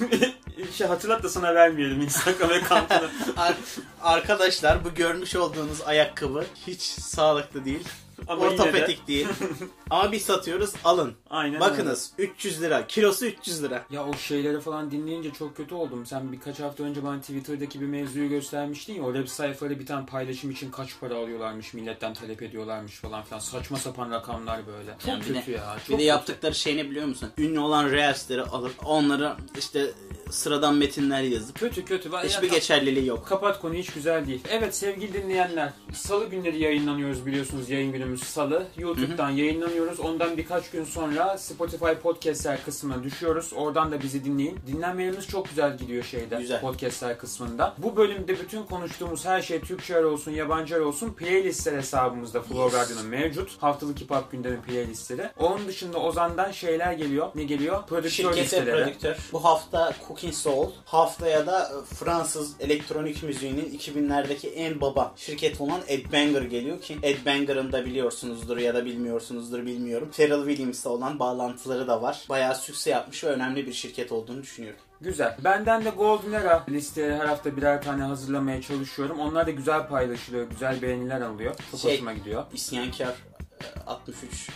şey 0.72 0.86
hatırlat 0.86 1.22
da 1.22 1.28
sana 1.28 1.54
vermeyelim 1.54 2.00
Instagram 2.00 2.50
account'unu. 2.50 3.10
Ar- 3.36 3.56
arkadaşlar 4.02 4.84
bu 4.84 4.94
görmüş 4.94 5.36
olduğunuz 5.36 5.80
ayakkabı 5.82 6.44
hiç 6.66 6.80
sağlıklı 6.82 7.64
değil. 7.64 7.88
Ama 8.28 8.44
ortopedik 8.44 9.08
değil. 9.08 9.26
Ama 9.90 10.12
biz 10.12 10.22
satıyoruz 10.22 10.72
alın. 10.84 11.12
Aynen 11.30 11.60
Bakınız 11.60 12.12
300 12.18 12.62
lira. 12.62 12.86
Kilosu 12.86 13.26
300 13.26 13.62
lira. 13.62 13.84
Ya 13.90 14.06
o 14.06 14.14
şeyleri 14.14 14.60
falan 14.60 14.90
dinleyince 14.90 15.30
çok 15.32 15.56
kötü 15.56 15.74
oldum. 15.74 16.06
Sen 16.06 16.32
birkaç 16.32 16.60
hafta 16.60 16.84
önce 16.84 17.04
bana 17.04 17.20
Twitter'daki 17.20 17.80
bir 17.80 17.86
mevzuyu 17.86 18.28
göstermiştin 18.28 18.94
ya. 18.94 19.02
O 19.02 19.12
web 19.14 19.28
sayfaları 19.28 19.80
bir 19.80 19.86
tane 19.86 20.06
paylaşım 20.06 20.50
için 20.50 20.70
kaç 20.70 21.00
para 21.00 21.14
alıyorlarmış, 21.16 21.74
milletten 21.74 22.14
talep 22.14 22.42
ediyorlarmış 22.42 22.94
falan 22.94 23.22
filan. 23.22 23.38
Saçma 23.38 23.76
sapan 23.76 24.10
rakamlar 24.10 24.66
böyle. 24.66 24.90
Çok 24.98 25.08
Yani 25.08 25.20
bir 25.20 25.34
kötü 25.34 25.46
de- 25.46 25.50
ya. 25.56 25.76
Çok 25.78 25.88
Bir 25.88 25.92
de 25.92 25.96
kötü. 25.96 26.04
yaptıkları 26.04 26.54
şey 26.54 26.76
ne 26.76 26.90
biliyor 26.90 27.06
musun? 27.06 27.28
Ünlü 27.38 27.58
olan 27.60 27.90
reelsleri 27.90 28.42
alıp 28.42 28.74
onlara 28.84 29.36
işte 29.58 29.86
sıradan 30.30 30.74
metinler 30.74 31.22
yazıp 31.22 31.58
Kötü 31.58 31.84
kötü. 31.84 32.08
Ya, 32.12 32.22
hiçbir 32.24 32.48
ya, 32.50 32.54
geçerliliği 32.54 33.06
yok. 33.06 33.26
Kapat 33.26 33.60
konuyu 33.60 33.80
hiç 33.80 33.92
güzel 33.92 34.26
değil. 34.26 34.40
Evet 34.50 34.76
sevgili 34.76 35.12
dinleyenler. 35.12 35.72
Salı 35.92 36.24
günleri 36.26 36.58
yayınlanıyoruz 36.62 37.26
biliyorsunuz 37.26 37.70
yayın 37.70 37.92
günümüz 38.08 38.22
salı. 38.24 38.66
YouTube'dan 38.78 39.30
yayınlanıyoruz. 39.30 40.00
Ondan 40.00 40.36
birkaç 40.36 40.70
gün 40.70 40.84
sonra 40.84 41.38
Spotify 41.38 41.92
podcastler 42.02 42.64
kısmına 42.64 43.02
düşüyoruz. 43.02 43.52
Oradan 43.56 43.92
da 43.92 44.02
bizi 44.02 44.24
dinleyin. 44.24 44.58
Dinlenmelerimiz 44.66 45.26
çok 45.26 45.48
güzel 45.48 45.78
gidiyor 45.78 46.04
şeyde. 46.04 46.36
Güzel. 46.36 46.60
Podcastler 46.60 47.18
kısmında. 47.18 47.74
Bu 47.78 47.96
bölümde 47.96 48.38
bütün 48.40 48.62
konuştuğumuz 48.62 49.24
her 49.24 49.42
şey 49.42 49.60
Türkçeler 49.60 50.02
olsun, 50.02 50.30
yabancılar 50.32 50.80
olsun 50.80 51.12
playlistler 51.12 51.76
hesabımızda 51.76 52.42
Flow 52.42 52.78
Yes. 52.78 52.90
Radyo'nun 52.90 53.06
mevcut. 53.06 53.62
Haftalık 53.62 54.00
hip 54.00 54.10
hop 54.10 54.32
gündemi 54.32 54.60
playlistleri. 54.62 55.30
Onun 55.38 55.68
dışında 55.68 55.98
Ozan'dan 55.98 56.50
şeyler 56.50 56.92
geliyor. 56.92 57.28
Ne 57.34 57.44
geliyor? 57.44 57.86
Prodüktör 57.86 58.36
listeleri. 58.36 58.84
prodüktör. 58.84 59.16
Bu 59.32 59.44
hafta 59.44 59.92
Cooking 60.08 60.34
Soul. 60.34 60.70
Haftaya 60.84 61.46
da 61.46 61.62
e, 61.62 61.94
Fransız 61.94 62.54
elektronik 62.60 63.22
müziğinin 63.22 63.78
2000'lerdeki 63.78 64.48
en 64.48 64.80
baba 64.80 65.12
şirket 65.16 65.60
olan 65.60 65.80
Ed 65.88 66.12
Banger 66.12 66.42
geliyor 66.42 66.80
ki 66.80 66.98
Ed 67.02 67.26
Banger'ın 67.26 67.72
da 67.72 67.84
biliyorsunuzdur 67.98 68.56
ya 68.56 68.74
da 68.74 68.84
bilmiyorsunuzdur 68.84 69.66
bilmiyorum. 69.66 70.10
Pharrell 70.16 70.46
Williams'la 70.46 70.90
olan 70.90 71.18
bağlantıları 71.18 71.88
da 71.88 72.02
var. 72.02 72.24
Bayağı 72.28 72.54
sükse 72.54 72.90
yapmış 72.90 73.24
ve 73.24 73.28
önemli 73.28 73.66
bir 73.66 73.72
şirket 73.72 74.12
olduğunu 74.12 74.42
düşünüyorum. 74.42 74.80
Güzel. 75.00 75.36
Benden 75.44 75.84
de 75.84 75.90
Golden 75.90 76.32
Era 76.32 76.64
listeye 76.68 77.16
her 77.16 77.26
hafta 77.26 77.56
birer 77.56 77.82
tane 77.82 78.02
hazırlamaya 78.02 78.62
çalışıyorum. 78.62 79.20
Onlar 79.20 79.46
da 79.46 79.50
güzel 79.50 79.88
paylaşılıyor, 79.88 80.50
güzel 80.50 80.82
beğeniler 80.82 81.20
alıyor. 81.20 81.54
Çok 81.70 81.80
Şey- 81.80 81.92
hoşuma 81.94 82.12
gidiyor. 82.12 82.44
İsyankar 82.52 83.14
e, 83.60 83.80
63 83.86 84.48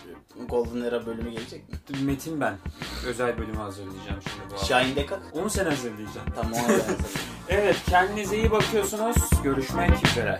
Golden 0.48 0.80
Era 0.82 1.06
bölümü 1.06 1.30
gelecek 1.30 1.68
mi? 1.68 1.76
Metin 2.02 2.40
ben. 2.40 2.54
Özel 3.06 3.38
bölümü 3.38 3.56
hazırlayacağım 3.56 4.22
şimdi 4.22 4.50
bu 4.50 4.52
hafta. 4.52 4.66
Şahin 4.66 4.96
Dekak. 4.96 5.20
Onu 5.32 5.50
sen 5.50 5.64
hazırlayacaksın. 5.64 6.22
Tamam 6.34 6.52
ona 6.52 6.68
benzer. 6.68 6.84
Evet, 7.48 7.76
kendinize 7.90 8.36
iyi 8.36 8.50
bakıyorsunuz. 8.50 9.16
Görüşmek 9.44 10.06
üzere. 10.06 10.38